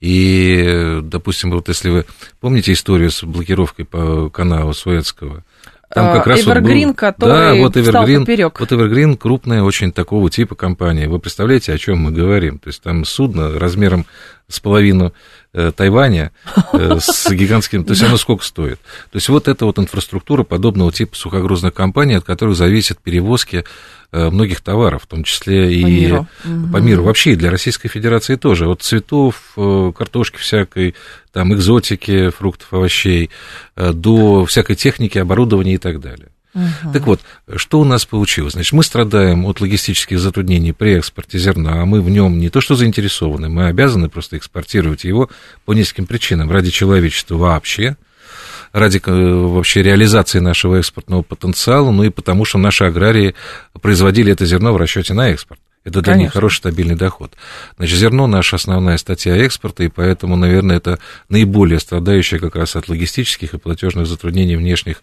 [0.00, 2.04] И, допустим, вот если вы
[2.40, 5.44] помните историю с блокировкой по каналу Суэцкого,
[5.88, 8.60] там как раз Evergreen, вот был, который да, вот Evergreen, поперек.
[8.60, 11.08] Вот Evergreen крупная очень такого типа компания.
[11.08, 12.58] Вы представляете, о чем мы говорим?
[12.58, 14.06] То есть там судно размером
[14.48, 15.12] с половину
[15.76, 16.32] Тайваня
[16.72, 17.84] э, с гигантским...
[17.84, 18.80] То есть оно сколько стоит?
[19.10, 23.64] То есть вот эта вот инфраструктура подобного типа сухогрузных компаний, от которых зависят перевозки
[24.10, 26.28] э, многих товаров, в том числе и по миру.
[26.72, 27.04] по миру.
[27.04, 28.68] Вообще и для Российской Федерации тоже.
[28.68, 30.94] От цветов, картошки всякой,
[31.32, 33.30] там экзотики, фруктов, овощей,
[33.76, 36.28] до всякой техники, оборудования и так далее.
[36.54, 36.92] Угу.
[36.92, 37.20] Так вот,
[37.56, 38.52] что у нас получилось?
[38.52, 42.60] Значит, мы страдаем от логистических затруднений при экспорте зерна, а мы в нем не то
[42.60, 45.28] что заинтересованы, мы обязаны просто экспортировать его
[45.64, 46.50] по нескольким причинам.
[46.50, 47.96] Ради человечества вообще,
[48.72, 53.34] ради э, вообще реализации нашего экспортного потенциала, ну и потому что наши аграрии
[53.80, 55.60] производили это зерно в расчете на экспорт.
[55.84, 56.22] Это для Конечно.
[56.22, 57.32] них хороший стабильный доход.
[57.76, 62.88] Значит, зерно наша основная статья экспорта, и поэтому, наверное, это наиболее страдающая как раз от
[62.88, 65.02] логистических и платежных затруднений внешних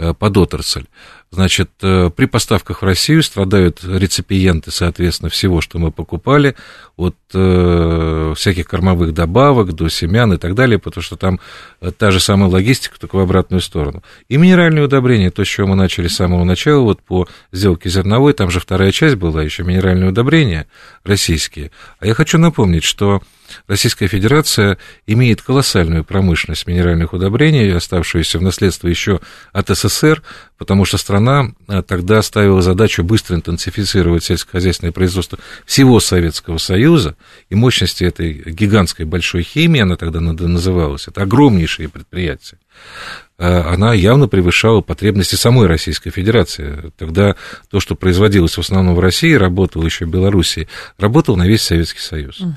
[0.00, 0.84] Э, подотрасль.
[1.30, 6.56] Значит, э, при поставках в Россию страдают реципиенты, соответственно, всего, что мы покупали,
[6.96, 11.38] от э, всяких кормовых добавок до семян и так далее, потому что там
[11.98, 14.02] та же самая логистика, только в обратную сторону.
[14.28, 18.32] И минеральные удобрения, то, с чего мы начали с самого начала, вот по сделке зерновой,
[18.32, 20.66] там же вторая часть была, еще минеральные удобрения
[21.04, 21.72] российские.
[22.00, 23.20] А я хочу напомнить, что
[23.66, 29.20] Российская Федерация имеет колоссальную промышленность минеральных удобрений, оставшуюся в наследство еще
[29.52, 30.22] от СССР,
[30.56, 37.16] потому что страна а, тогда ставила задачу быстро интенсифицировать сельскохозяйственное производство всего Советского Союза,
[37.50, 42.58] и мощности этой гигантской большой химии, она тогда называлась, это огромнейшие предприятия.
[43.38, 46.92] Э, она явно превышала потребности самой Российской Федерации.
[46.96, 47.36] Тогда
[47.70, 52.00] то, что производилось в основном в России, работало еще в Белоруссии, работал на весь Советский
[52.00, 52.40] Союз.
[52.40, 52.54] Угу.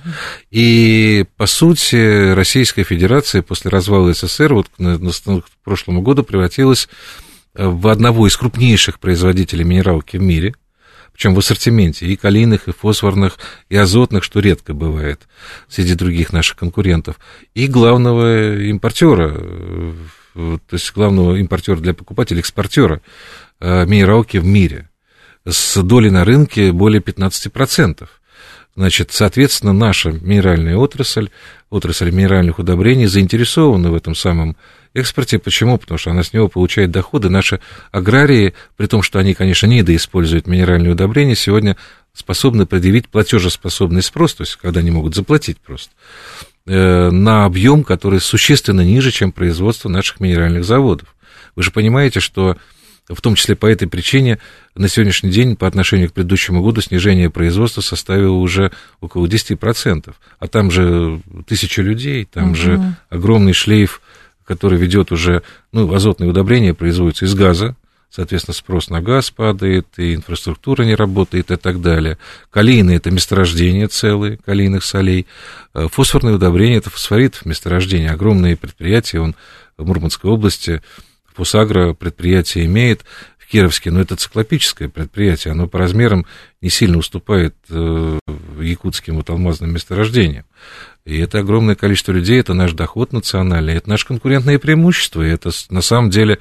[0.50, 6.90] И, по сути, Российская Федерация после развала СССР вот к прошлому году превратилась
[7.54, 10.56] в одного из крупнейших производителей минералки в мире,
[11.14, 13.38] причем в ассортименте и калийных, и фосфорных,
[13.70, 15.28] и азотных, что редко бывает
[15.68, 17.18] среди других наших конкурентов,
[17.54, 19.38] и главного импортера
[20.34, 23.02] то есть главного импортера для покупателя, экспортера
[23.60, 24.90] э, минералки в мире
[25.46, 28.08] с долей на рынке более 15%.
[28.76, 31.30] Значит, соответственно, наша минеральная отрасль,
[31.70, 34.56] отрасль минеральных удобрений заинтересована в этом самом
[34.94, 35.40] экспорте.
[35.40, 35.78] Почему?
[35.78, 37.30] Потому что она с него получает доходы.
[37.30, 37.60] Наши
[37.92, 41.76] аграрии, при том, что они, конечно, недоиспользуют минеральные удобрения, сегодня
[42.14, 45.92] способны предъявить платежеспособный спрос, то есть когда они могут заплатить просто.
[46.74, 51.14] Э, на объем, который существенно ниже, чем производство наших минеральных заводов.
[51.58, 52.56] Вы же понимаете, что
[53.10, 54.40] в том числе по этой причине
[54.74, 60.14] на сегодняшний день по отношению к предыдущему году снижение производства составило уже около 10%.
[60.40, 62.56] А там же тысяча людей, там угу.
[62.56, 64.02] же огромный шлейф,
[64.46, 67.76] который ведет уже, ну, азотные удобрения производятся из газа,
[68.12, 72.18] соответственно, спрос на газ падает, и инфраструктура не работает и так далее.
[72.52, 75.26] Калийные– это месторождения целые, калийных солей.
[75.74, 78.12] Э, фосфорные удобрения– это фосфорит месторождения.
[78.12, 79.36] Огромные предприятия, он
[79.78, 80.82] в Мурманской области,
[81.34, 83.06] Фосагро предприятие имеет,
[83.38, 86.26] в Кировске, но это циклопическое предприятие, оно по размерам
[86.62, 88.20] не сильно уступает э,
[88.60, 90.46] якутским вот алмазным месторождениям.
[91.04, 95.50] И это огромное количество людей, это наш доход национальный, это наше конкурентное преимущество, и это
[95.70, 96.40] на самом деле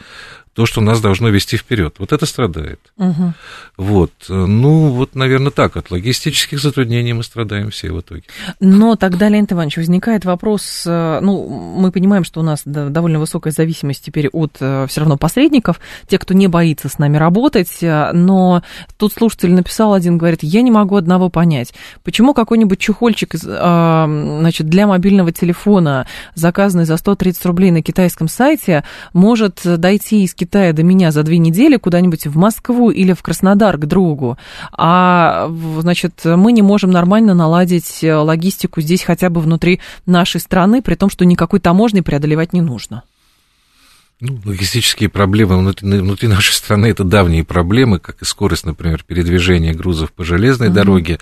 [0.61, 1.95] то, что нас должно вести вперед.
[1.99, 2.81] Вот это страдает.
[2.99, 3.33] Угу.
[3.79, 4.13] Вот.
[4.29, 5.75] Ну, вот, наверное, так.
[5.79, 8.25] От логистических затруднений мы страдаем все в итоге.
[8.61, 13.55] Но тогда, Леонид Иванович, возникает вопрос, э, ну, мы понимаем, что у нас довольно высокая
[13.55, 18.13] зависимость теперь от э, все равно посредников, те, кто не боится с нами работать, э,
[18.13, 18.63] но
[18.99, 21.73] тут слушатель написал один, говорит, я не могу одного понять,
[22.05, 29.61] почему какой-нибудь чехольчик значит, для мобильного телефона, заказанный за 130 рублей на китайском сайте, может
[29.65, 33.87] дойти из Китая до меня за две недели куда-нибудь в Москву или в Краснодар к
[33.87, 34.39] другу,
[34.73, 40.83] а, значит, мы не можем нормально наладить э, логистику здесь хотя бы внутри нашей страны,
[40.83, 43.03] при том, что никакой таможни преодолевать не нужно.
[44.21, 49.73] Ну, логистические проблемы внутри, внутри нашей страны это давние проблемы, как и скорость, например, передвижения
[49.73, 50.73] грузов по железной mm-hmm.
[50.73, 51.19] дороге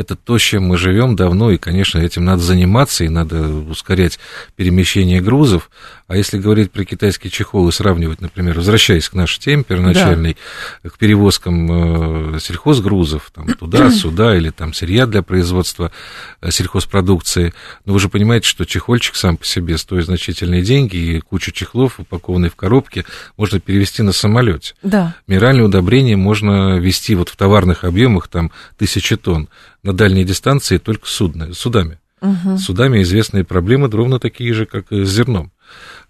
[0.00, 4.18] это то, с чем мы живем давно, и, конечно, этим надо заниматься, и надо ускорять
[4.56, 5.70] перемещение грузов.
[6.10, 10.36] А если говорить про китайские чехолы, сравнивать, например, возвращаясь к нашей теме первоначальной,
[10.82, 10.90] да.
[10.90, 15.92] к перевозкам э, сельхозгрузов, там, туда-сюда, или там сырья для производства
[16.40, 21.20] э, сельхозпродукции, но вы же понимаете, что чехольчик сам по себе стоит значительные деньги, и
[21.20, 23.04] кучу чехлов, упакованных в коробке,
[23.36, 24.74] можно перевести на самолете.
[24.82, 25.14] Да.
[25.28, 29.48] Минеральные удобрения можно вести вот в товарных объемах, там, тысячи тонн
[29.84, 31.99] на дальней дистанции только судно, судами.
[32.20, 32.58] Угу.
[32.58, 35.52] Судами известные проблемы ровно такие же, как и с зерном.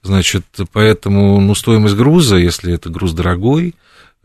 [0.03, 3.75] Значит, поэтому ну, стоимость груза, если это груз дорогой,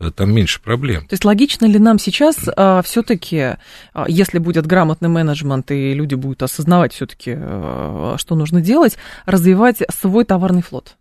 [0.00, 1.02] э, там меньше проблем.
[1.06, 3.56] То есть логично ли нам сейчас а, все-таки,
[3.92, 8.96] а, если будет грамотный менеджмент и люди будут осознавать все-таки, а, что нужно делать,
[9.26, 10.96] развивать свой товарный флот?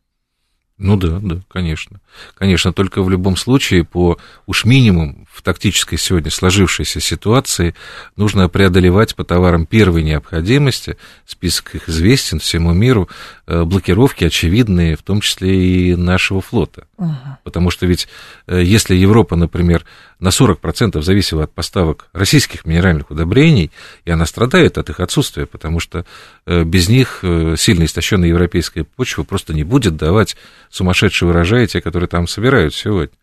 [0.77, 2.01] Ну да, да, конечно.
[2.33, 7.75] Конечно, только в любом случае по уж минимум в тактической сегодня сложившейся ситуации
[8.17, 13.09] нужно преодолевать по товарам первой необходимости, список их известен всему миру,
[13.47, 16.87] блокировки очевидные, в том числе и нашего флота.
[16.97, 17.15] Угу.
[17.43, 18.07] Потому что ведь
[18.47, 19.85] э, если Европа, например,
[20.19, 23.71] на 40% зависела от поставок российских минеральных удобрений,
[24.03, 26.05] и она страдает от их отсутствия, потому что
[26.45, 27.23] э, без них
[27.57, 30.35] сильно истощенная европейская почва просто не будет давать
[30.69, 33.15] сумасшедшие урожаи, те, которые там собирают сегодня,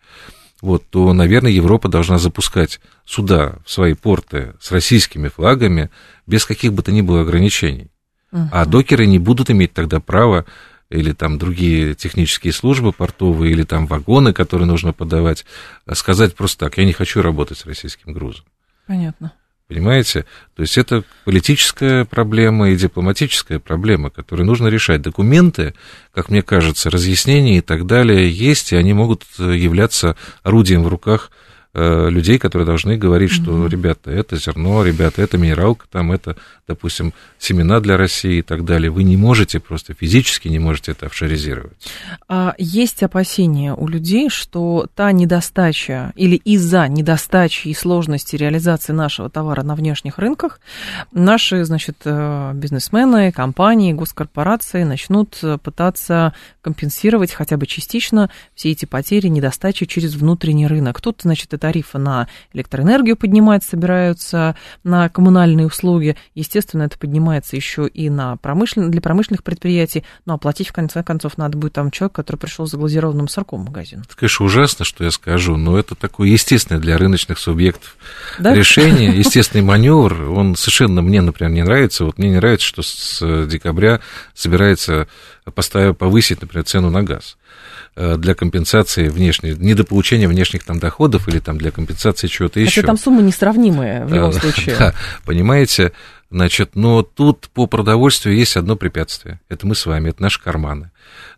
[0.63, 5.91] вот, то, наверное, Европа должна запускать суда в свои порты с российскими флагами
[6.27, 7.89] без каких бы то ни было ограничений.
[8.33, 8.49] Uh-huh.
[8.51, 10.47] А докеры не будут иметь тогда права
[10.89, 15.45] или там другие технические службы портовые, или там вагоны, которые нужно подавать,
[15.93, 18.45] сказать просто так, я не хочу работать с российским грузом.
[18.87, 19.33] Понятно.
[19.69, 20.27] Понимаете?
[20.55, 25.01] То есть это политическая проблема и дипломатическая проблема, которую нужно решать.
[25.01, 25.73] Документы,
[26.13, 31.31] как мне кажется, разъяснения и так далее есть, и они могут являться орудием в руках
[31.75, 33.69] людей, которые должны говорить, что, mm-hmm.
[33.69, 36.37] ребята, это зерно, ребята, это минералка, там это,
[36.69, 38.91] допустим, семена для России и так далее.
[38.91, 41.73] Вы не можете просто физически не можете это офшоризировать.
[42.29, 49.31] А есть опасения у людей, что та недостача или из-за недостачи и сложности реализации нашего
[49.31, 50.61] товара на внешних рынках
[51.11, 59.29] наши, значит, э, бизнесмены, компании, госкорпорации начнут пытаться компенсировать хотя бы частично все эти потери,
[59.29, 61.01] недостачи через внутренний рынок.
[61.01, 66.17] Тут, значит, тарифы на электроэнергию поднимать собираются, на коммунальные услуги.
[66.35, 68.91] Естественно, это поднимается еще и на промышлен...
[68.91, 70.03] для промышленных предприятий.
[70.27, 73.67] Но оплатить, в конце концов, надо будет там человек, который пришел с заглазированным сырком в
[73.67, 74.01] магазин.
[74.01, 77.97] Это, конечно, ужасно, что я скажу, но это такое естественное для рыночных субъектов
[78.41, 78.53] да?
[78.53, 80.31] решение, естественный маневр.
[80.31, 82.05] Он совершенно мне, например, не нравится.
[82.05, 84.01] Вот мне не нравится, что с декабря
[84.35, 85.07] собирается
[85.55, 87.37] поставить, повысить, например, цену на газ.
[87.95, 92.81] Э, для компенсации внешней, недополучения внешних там доходов или там для компенсации чего-то еще.
[92.81, 94.77] Хотя там суммы несравнимые в любом случае.
[94.79, 94.95] Да,
[95.27, 95.93] понимаете,
[96.31, 99.41] значит, но тут по продовольствию есть одно препятствие.
[99.51, 100.91] Это мы с вами, это наши карманы.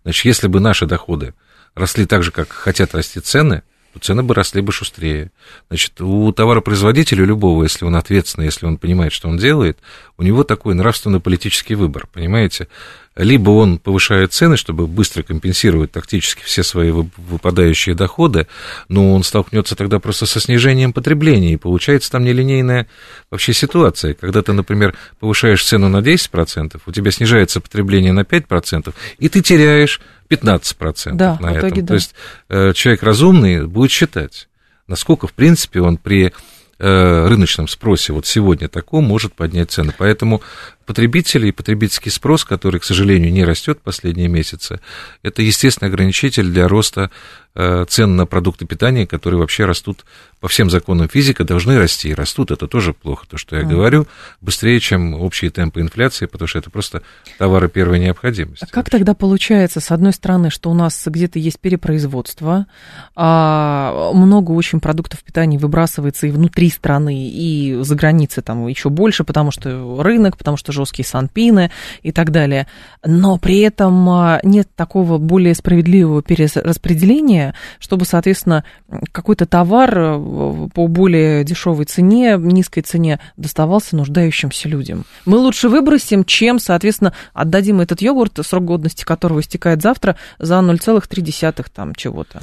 [0.04, 1.34] Значит, если бы наши доходы
[1.74, 5.30] росли так же, как хотят расти цены, то цены бы росли бы шустрее.
[5.68, 9.78] Значит, у товаропроизводителя любого, если он ответственный, если он понимает, что он делает,
[10.18, 12.66] у него такой нравственно-политический выбор, понимаете?
[13.14, 18.48] Либо он повышает цены, чтобы быстро компенсировать тактически все свои выпадающие доходы,
[18.88, 22.88] но он столкнется тогда просто со снижением потребления, и получается там нелинейная
[23.30, 24.14] вообще ситуация.
[24.14, 29.40] Когда ты, например, повышаешь цену на 10%, у тебя снижается потребление на 5%, и ты
[29.40, 31.80] теряешь 15% да, на этом.
[31.80, 31.86] Да.
[31.86, 32.14] То есть
[32.48, 34.48] э, человек разумный будет считать,
[34.86, 36.32] насколько, в принципе, он при
[36.78, 39.92] э, рыночном спросе вот сегодня таком может поднять цены.
[39.96, 40.42] Поэтому
[40.84, 44.80] потребители и потребительский спрос, который, к сожалению, не растет последние месяцы,
[45.22, 47.10] это естественный ограничитель для роста
[47.56, 50.04] Э, цен на продукты питания, которые вообще растут
[50.40, 52.08] по всем законам физики, должны расти.
[52.08, 53.68] И растут, это тоже плохо, то, что я mm.
[53.68, 54.08] говорю,
[54.40, 57.02] быстрее, чем общие темпы инфляции, потому что это просто
[57.38, 58.66] товары первой необходимости.
[58.68, 62.66] А как тогда получается, с одной стороны, что у нас где-то есть перепроизводство,
[63.14, 69.22] а много очень продуктов питания выбрасывается и внутри страны, и за границей там еще больше,
[69.22, 71.70] потому что рынок, потому что жесткие санпины
[72.02, 72.66] и так далее.
[73.04, 78.64] Но при этом а, нет такого более справедливого перераспределения чтобы, соответственно,
[79.12, 85.04] какой-то товар э, по более дешевой цене, низкой цене доставался нуждающимся людям.
[85.26, 91.66] Мы лучше выбросим, чем, соответственно, отдадим этот йогурт, срок годности которого истекает завтра, за 0,3
[91.74, 92.42] там чего-то.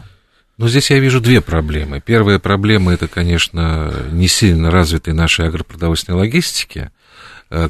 [0.57, 2.01] Ну, здесь я вижу две проблемы.
[2.05, 6.91] Первая проблема– это, конечно, не сильно развитой нашей агропродовольственной логистики,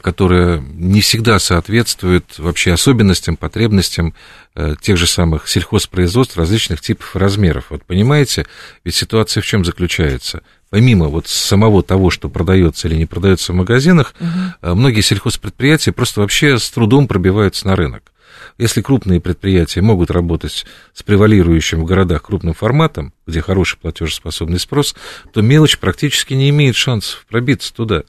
[0.02, 4.14] которая не всегда соответствует вообще особенностям, потребностям
[4.54, 7.66] э, тех же самых сельхозпроизводств различных типов и размеров.
[7.70, 8.46] Вот понимаете,
[8.84, 10.44] ведь ситуация в чем заключается?
[10.70, 14.76] Помимо вот самого того, что продается или не продается в магазинах, угу.
[14.76, 18.12] многие сельхозпредприятия просто вообще с трудом пробиваются на рынок.
[18.58, 24.96] Если крупные предприятия могут работать с превалирующим в городах крупным форматом, где хороший платежеспособный спрос,
[25.34, 28.04] то мелочь практически не имеет шансов пробиться туда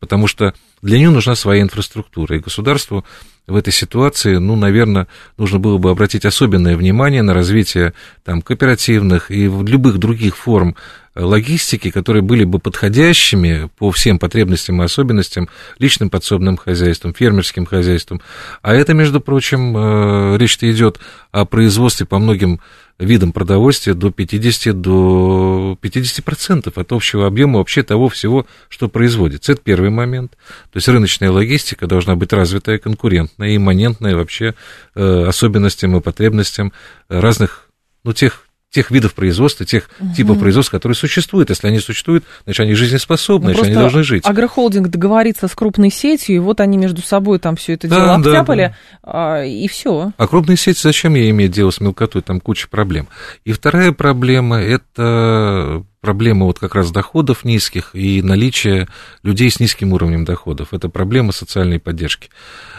[0.00, 3.04] потому что для нее нужна своя инфраструктура, и государству
[3.46, 7.92] в этой ситуации, ну, наверное, нужно было бы обратить особенное внимание на развитие
[8.24, 10.74] там, кооперативных и любых других форм
[11.14, 15.48] логистики, которые были бы подходящими по всем потребностям и особенностям
[15.78, 18.20] личным подсобным хозяйством, фермерским хозяйством.
[18.62, 21.00] А это, между прочим, э, речь-то идет
[21.32, 22.60] о производстве по многим
[22.98, 29.52] видам продовольствия до 50, до 50% от общего объема вообще того всего, что производится.
[29.52, 30.32] Это первый момент.
[30.70, 34.54] То есть рыночная логистика должна быть развитая, конкурентная, имманентная вообще
[34.94, 36.72] э, особенностям и потребностям
[37.08, 37.68] разных,
[38.04, 40.14] ну, тех тех видов производства, тех угу.
[40.14, 41.50] типов производства, которые существуют.
[41.50, 44.24] Если они существуют, значит, они жизнеспособны, ну, значит, они должны жить.
[44.24, 48.14] Агрохолдинг договорится с крупной сетью, и вот они между собой там все это дело да,
[48.14, 49.44] обтяпали, да, да.
[49.44, 50.12] и все.
[50.16, 52.22] А крупные сети, зачем ей иметь дело с мелкотой?
[52.22, 53.08] Там куча проблем.
[53.44, 58.88] И вторая проблема– это проблема вот как раз доходов низких и наличия
[59.22, 60.68] людей с низким уровнем доходов.
[60.72, 62.30] Это проблема социальной поддержки.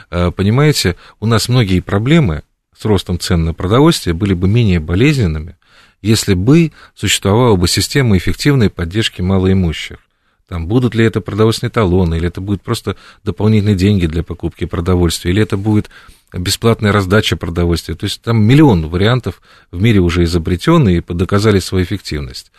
[0.10, 2.44] А, понимаете, у нас многие проблемы
[2.78, 5.58] с ростом цен на продовольствие были бы менее болезненными,
[6.02, 10.00] если бы существовала бы система эффективной поддержки малоимущих.
[10.48, 15.32] Там, будут ли это продовольственные талоны, или это будут просто дополнительные деньги для покупки продовольствия,
[15.32, 15.90] или это будет
[16.34, 17.96] бесплатная раздача продовольствия.
[17.96, 22.52] То есть там миллион вариантов в мире уже изобретены и доказали свою эффективность.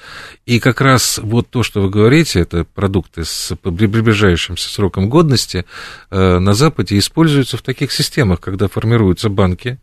[0.44, 5.64] И как раз вот то, что вы говорите, это продукты с приближающимся сроком годности,
[6.10, 9.78] э, на Западе используются в таких системах, когда формируются банки,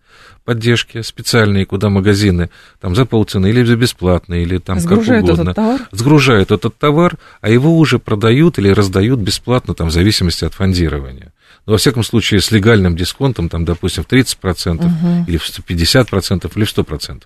[0.45, 5.51] поддержки специальные, куда магазины там за полцены или за бесплатно, или там Сгружают как угодно.
[5.51, 5.81] Этот товар?
[5.91, 11.33] Сгружают этот товар, а его уже продают или раздают бесплатно, там, в зависимости от фондирования.
[11.69, 15.25] Но, во всяком случае, с легальным дисконтом, там, допустим, в 30% угу.
[15.27, 17.21] или в 50% или в 100%.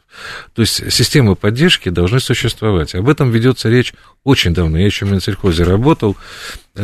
[0.53, 2.93] То есть системы поддержки должны существовать.
[2.93, 3.93] Об этом ведется речь
[4.25, 4.77] очень давно.
[4.77, 6.17] Я еще в Минсельхозе работал,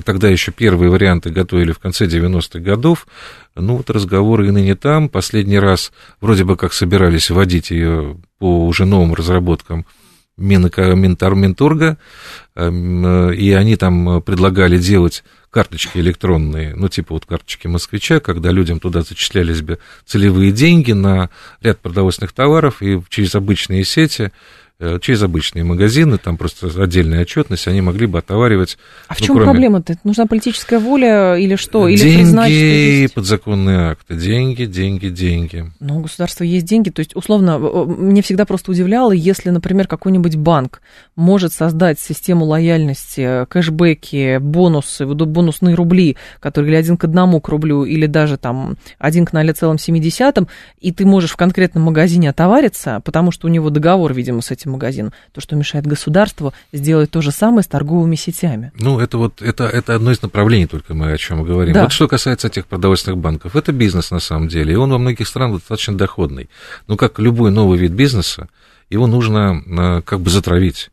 [0.05, 3.05] тогда еще первые варианты готовили в конце 90-х годов.
[3.55, 5.10] Ну, вот разговоры и ныне там.
[5.10, 5.91] Последний раз
[6.22, 9.86] вроде бы как собирались вводить ее по уже новым разработкам
[10.38, 11.97] Минторга,
[12.55, 18.51] эм, э, и они там предлагали делать карточки электронные, ну, типа вот карточки москвича, когда
[18.51, 21.29] людям туда зачислялись бы целевые деньги на
[21.61, 24.31] ряд продовольственных товаров, и через обычные сети
[25.01, 28.77] через обычные магазины, там просто отдельная отчетность, они могли бы отоваривать.
[29.07, 29.51] А в ну, чем кроме...
[29.51, 29.97] проблема-то?
[30.05, 31.89] Нужна политическая воля или что?
[31.89, 33.13] Или деньги, признать, что есть...
[33.13, 35.69] подзаконные акты, деньги, деньги, деньги.
[35.82, 40.38] Ну, у государства есть деньги, то есть, условно, мне всегда просто удивляло, если, например, какой-нибудь
[40.38, 40.82] банк
[41.17, 47.84] может создать систему лояльности, кэшбэки, бонусы, бонусные рубли, которые или один к одному к рублю,
[47.84, 50.47] или даже там один к 0,7,
[50.80, 54.68] и ты можешь в конкретном магазине отовариться, потому что у него договор, видимо, с этим
[54.70, 55.11] магазин.
[55.34, 58.72] То, что мешает государству сделать то же самое с торговыми сетями.
[58.80, 61.74] Ну, это вот, это, это одно из направлений только мы о чем говорим.
[61.74, 61.84] Да.
[61.84, 65.28] Вот что касается этих продовольственных банков, это бизнес на самом деле, и он во многих
[65.28, 66.49] странах достаточно доходный.
[66.88, 68.49] Но как любой новый вид бизнеса,
[68.89, 70.89] его нужно а, как бы затравить.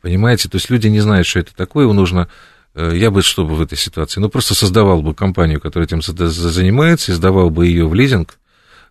[0.00, 2.28] Понимаете, то есть люди не знают, что это такое, его нужно
[2.74, 4.20] э, я бы что бы в этой ситуации?
[4.20, 8.38] Ну, просто создавал бы компанию, которая этим занимается, и сдавал бы ее в лизинг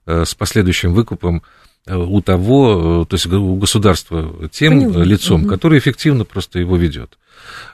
[0.06, 1.44] э, с последующим выкупом
[1.90, 5.04] у того, то есть у государства тем Поняла.
[5.04, 5.50] лицом, угу.
[5.50, 7.18] который эффективно просто его ведет.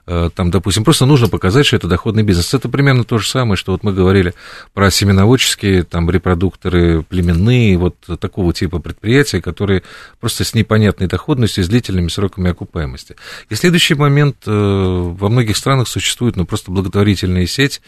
[0.06, 2.54] Э, там, допустим, просто нужно показать, что это доходный бизнес.
[2.54, 4.34] Это примерно то же самое, что вот мы говорили
[4.74, 9.84] про семеноводческие там, репродукторы племенные, вот такого типа предприятия, которые
[10.20, 13.16] просто с непонятной доходностью, с длительными сроками окупаемости.
[13.50, 17.82] И следующий момент, э, во многих странах существует ну, просто благотворительная сеть,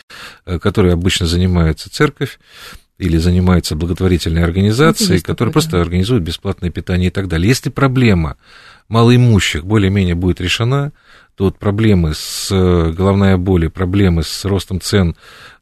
[0.46, 2.40] э, которой обычно занимается церковь,
[2.98, 5.82] или занимается благотворительной организацией, которая просто да.
[5.82, 7.50] организует бесплатное питание и так далее.
[7.50, 8.38] Если проблема
[8.88, 10.94] малоимущих более-менее будет решена,
[11.36, 15.16] то вот проблемы с э, головной болью, проблемы с ростом цен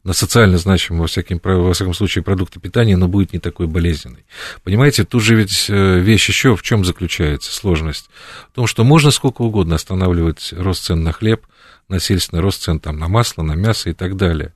[0.04, 4.24] на социально значимые, во, всяким, во всяком случае, продукты питания, но будет не такой болезненной.
[4.62, 8.10] Понимаете, тут же ведь э, вещь еще в чем заключается сложность?
[8.52, 11.46] В том, что можно сколько угодно останавливать рост цен на хлеб,
[11.88, 14.52] насильственный рост цен там, на масло, на мясо и так далее.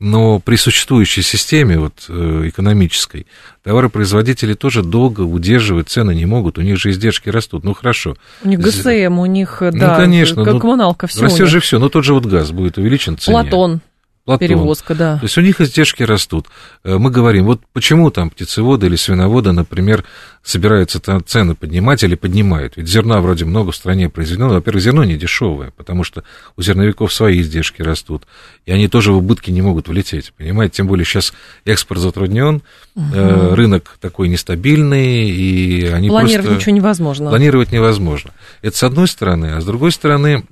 [0.00, 3.26] Но при существующей системе вот, э, экономической
[3.62, 7.64] товаропроизводители тоже долго удерживать цены не могут, у них же издержки растут.
[7.64, 8.16] Ну хорошо.
[8.42, 11.22] У них ГСМ, у них, ну, да, конечно, как ну, коммуналка, все.
[11.22, 13.34] Растет же все, но тот же вот газ будет увеличен в цене.
[13.34, 13.80] Платон.
[14.24, 14.48] Платон.
[14.48, 15.18] Перевозка, да.
[15.18, 16.46] То есть у них издержки растут.
[16.82, 20.02] Э, мы говорим, вот почему там птицеводы или свиноводы, например,
[20.42, 22.78] собираются цены поднимать или поднимают.
[22.78, 24.48] Ведь зерна вроде много в стране произведено.
[24.48, 26.24] Во-первых, зерно не дешевое, потому что
[26.56, 28.22] у зерновиков свои издержки растут.
[28.64, 30.32] И они тоже в убытки не могут влететь.
[30.38, 31.34] Понимаете, тем более сейчас
[31.66, 32.62] экспорт затруднен,
[32.94, 33.54] угу.
[33.54, 36.60] рынок такой нестабильный, и они Планировать просто...
[36.60, 37.28] ничего невозможно.
[37.28, 38.30] Планировать невозможно.
[38.62, 39.52] Это с одной стороны.
[39.56, 40.44] А с другой стороны,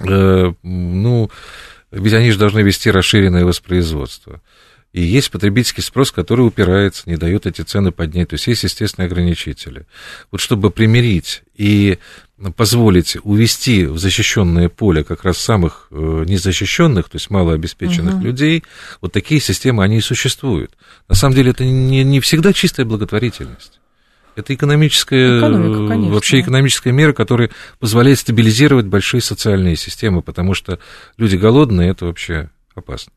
[0.00, 1.30] э, ну
[1.90, 4.42] ведь они же должны вести расширенное воспроизводство.
[4.92, 8.30] И есть потребительский спрос, который упирается, не дает эти цены поднять.
[8.30, 9.86] То есть есть естественные ограничители.
[10.30, 11.98] Вот чтобы примирить и
[12.56, 18.24] позволить увести в защищенное поле как раз самых э, незащищенных, то есть малообеспеченных угу.
[18.24, 18.64] людей,
[19.02, 20.72] вот такие системы, они и существуют.
[21.08, 23.80] На самом деле это не, не всегда чистая благотворительность.
[24.36, 30.78] Это экономическая, Экономика, вообще экономическая мера, которая позволяет стабилизировать большие социальные системы, потому что
[31.16, 33.12] люди голодные, это вообще опасно.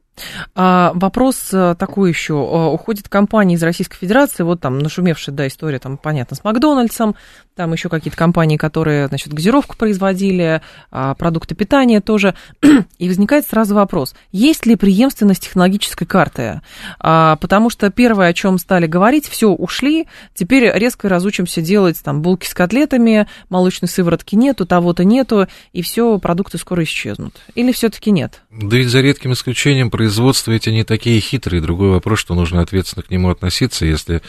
[0.56, 2.34] А, вопрос э, такой еще.
[2.34, 7.16] Э, уходит компания из Российской Федерации, вот там нашумевшая, да, история, там, понятно, с Макдональдсом,
[7.60, 12.34] там еще какие-то компании, которые, значит, газировку производили, а, продукты питания тоже.
[13.00, 16.62] И возникает сразу вопрос, есть ли преемственность технологической карты?
[17.02, 22.22] А, потому что первое, о чем стали говорить, все, ушли, теперь резко разучимся делать там
[22.22, 27.36] булки с котлетами, молочной сыворотки нету, того-то нету, и все, продукты скоро исчезнут.
[27.56, 28.42] Или все-таки нет?
[28.52, 31.62] Да и за редким исключением производства эти не такие хитрые.
[31.62, 34.22] Другой вопрос, что нужно ответственно к нему относиться, если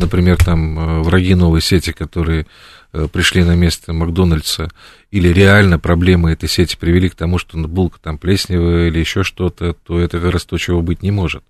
[0.00, 2.46] например, там э, враги новой сети, которые
[2.92, 4.70] э, пришли на место Макдональдса,
[5.10, 9.74] или реально проблемы этой сети привели к тому, что булка там плесневая или еще что-то,
[9.74, 11.44] то это как раз то, чего быть не может.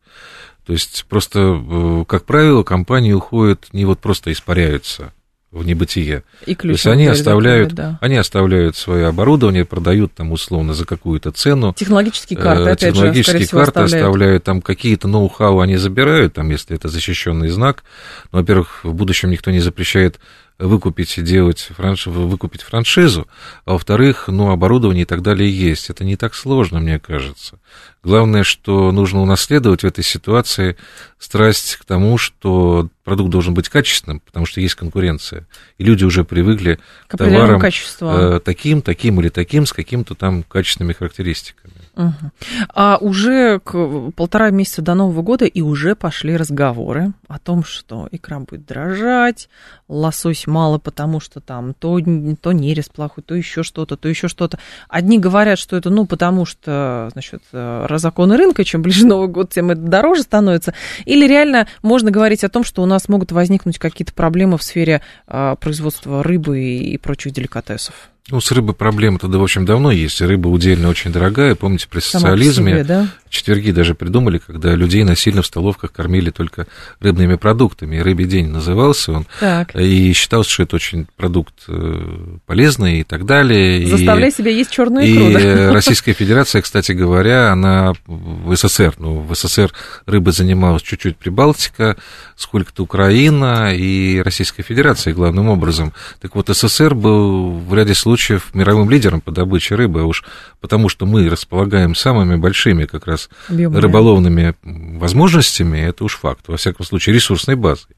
[0.66, 5.12] То есть просто, э, как правило, компании уходят, не вот просто испаряются,
[5.53, 6.22] в небытие.
[6.46, 7.98] И ключ То есть они оставляют, да.
[8.01, 11.74] они оставляют свое оборудование, продают там условно за какую-то цену.
[11.76, 13.94] Технологические карты, э, опять Технологические же, карты оставляют.
[13.94, 17.82] оставляют, там какие-то ноу-хау они забирают, там, если это защищенный знак.
[18.30, 20.20] Но, во-первых, в будущем никто не запрещает
[20.61, 22.07] выкупить и делать франш...
[22.07, 23.26] выкупить франшизу,
[23.64, 25.90] а во-вторых, ну, оборудование и так далее есть.
[25.90, 27.59] Это не так сложно, мне кажется.
[28.05, 30.76] Главное, что нужно унаследовать в этой ситуации
[31.18, 35.44] страсть к тому, что продукт должен быть качественным, потому что есть конкуренция.
[35.78, 40.92] И люди уже привыкли к, товарам э, таким, таким или таким, с каким-то там качественными
[40.92, 41.74] характеристиками.
[41.96, 42.30] Угу.
[42.72, 48.08] А уже к полтора месяца до Нового года и уже пошли разговоры о том, что
[48.12, 49.48] икра будет дрожать,
[49.88, 51.98] лосось мало, потому что там то,
[52.40, 54.58] то нерез плохой, то еще что-то, то еще что-то.
[54.88, 59.50] Одни говорят, что это, ну, потому что, значит, э, законы рынка, чем ближе Новый год,
[59.50, 60.74] тем это дороже становится.
[61.04, 65.03] Или реально можно говорить о том, что у нас могут возникнуть какие-то проблемы в сфере
[65.26, 68.11] а, производства рыбы и прочих деликатесов?
[68.31, 70.20] Ну, с рыбой проблемы тогда, в общем, давно есть.
[70.20, 71.55] Рыба удельно очень дорогая.
[71.55, 73.09] Помните, при социализме себе, да?
[73.28, 76.66] четверги даже придумали, когда людей насильно в столовках кормили только
[77.01, 77.99] рыбными продуктами.
[77.99, 79.26] Рыбий день назывался он.
[79.41, 79.74] Так.
[79.74, 83.85] И считалось, что это очень продукт э, полезный и так далее.
[83.87, 85.31] Заставляй и, себя есть черную икру.
[85.31, 85.72] И да?
[85.72, 89.72] Российская Федерация, кстати говоря, она в СССР, ну, в СССР
[90.07, 91.97] рыба занималась чуть-чуть Прибалтика,
[92.37, 95.93] сколько-то Украина и Российская Федерация главным образом.
[96.20, 98.20] Так вот, СССР был в ряде случаев
[98.55, 100.25] мировым лидером по добыче рыбы, а уж
[100.61, 103.81] потому что мы располагаем самыми большими как раз Объемные.
[103.81, 107.97] рыболовными возможностями, это уж факт, во всяком случае, ресурсной базой.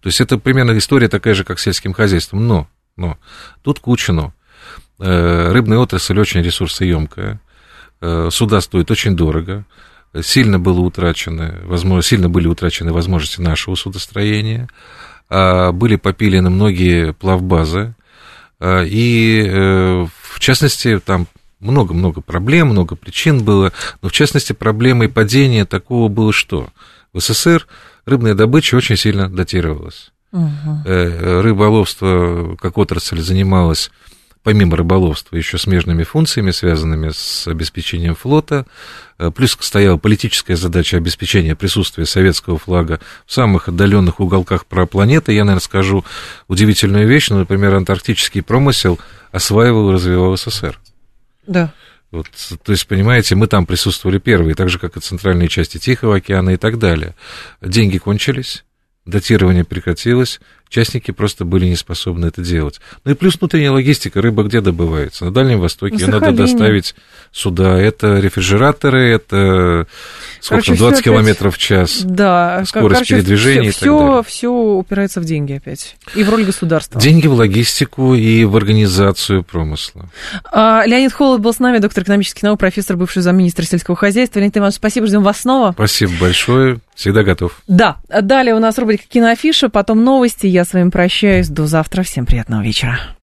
[0.00, 3.18] То есть это примерно история такая же, как с сельским хозяйством, но, но
[3.62, 4.32] тут куча но.
[5.00, 7.40] Э, рыбная отрасль очень ресурсоемкая,
[8.00, 9.64] э, суда стоят очень дорого,
[10.22, 14.68] сильно было утрачено, возможно, сильно были утрачены возможности нашего судостроения,
[15.28, 17.94] а, были попилены многие плавбазы,
[18.86, 21.26] и в частности там
[21.60, 26.68] много-много проблем, много причин было, но в частности проблемой падения такого было что?
[27.12, 27.66] В СССР
[28.06, 30.10] рыбная добыча очень сильно датировалась.
[30.32, 30.82] Угу.
[30.84, 33.90] Рыболовство как отрасль занималась
[34.44, 38.66] помимо рыболовства, еще смежными функциями, связанными с обеспечением флота.
[39.18, 45.32] Э, плюс стояла политическая задача обеспечения присутствия советского флага в самых отдаленных уголках планеты.
[45.32, 46.04] Я, наверное, скажу
[46.46, 49.00] удивительную вещь, но, например, антарктический промысел
[49.32, 50.78] осваивал и развивал СССР.
[51.46, 51.72] Да.
[52.10, 52.28] Вот,
[52.62, 56.50] то есть, понимаете, мы там присутствовали первые, так же, как и центральные части Тихого океана
[56.50, 57.16] и так далее.
[57.60, 58.64] Деньги кончились,
[59.04, 60.38] датирование прекратилось,
[60.74, 62.80] частники просто были не способны это делать.
[63.04, 65.26] Ну и плюс внутренняя логистика, рыба где добывается?
[65.26, 66.96] На Дальнем Востоке, ее надо доставить
[67.30, 67.78] сюда.
[67.78, 69.86] Это рефрижераторы, это
[70.40, 74.22] сколько, Короче, 20 километров в час, да, скорость Короче, передвижения все, и так далее.
[74.24, 75.96] Все упирается в деньги опять.
[76.16, 77.00] И в роль государства.
[77.00, 80.08] Деньги в логистику и в организацию промысла.
[80.50, 84.40] А, Леонид Холод был с нами, доктор экономических наук, профессор, бывший замминистра сельского хозяйства.
[84.40, 85.72] Леонид Иванович, спасибо, ждем вас снова.
[85.72, 87.62] Спасибо большое, всегда готов.
[87.66, 90.46] Да, далее у нас рубрика «Киноафиша», потом новости.
[90.46, 91.48] Я с вами прощаюсь.
[91.48, 92.02] До завтра.
[92.02, 92.98] Всем приятного вечера.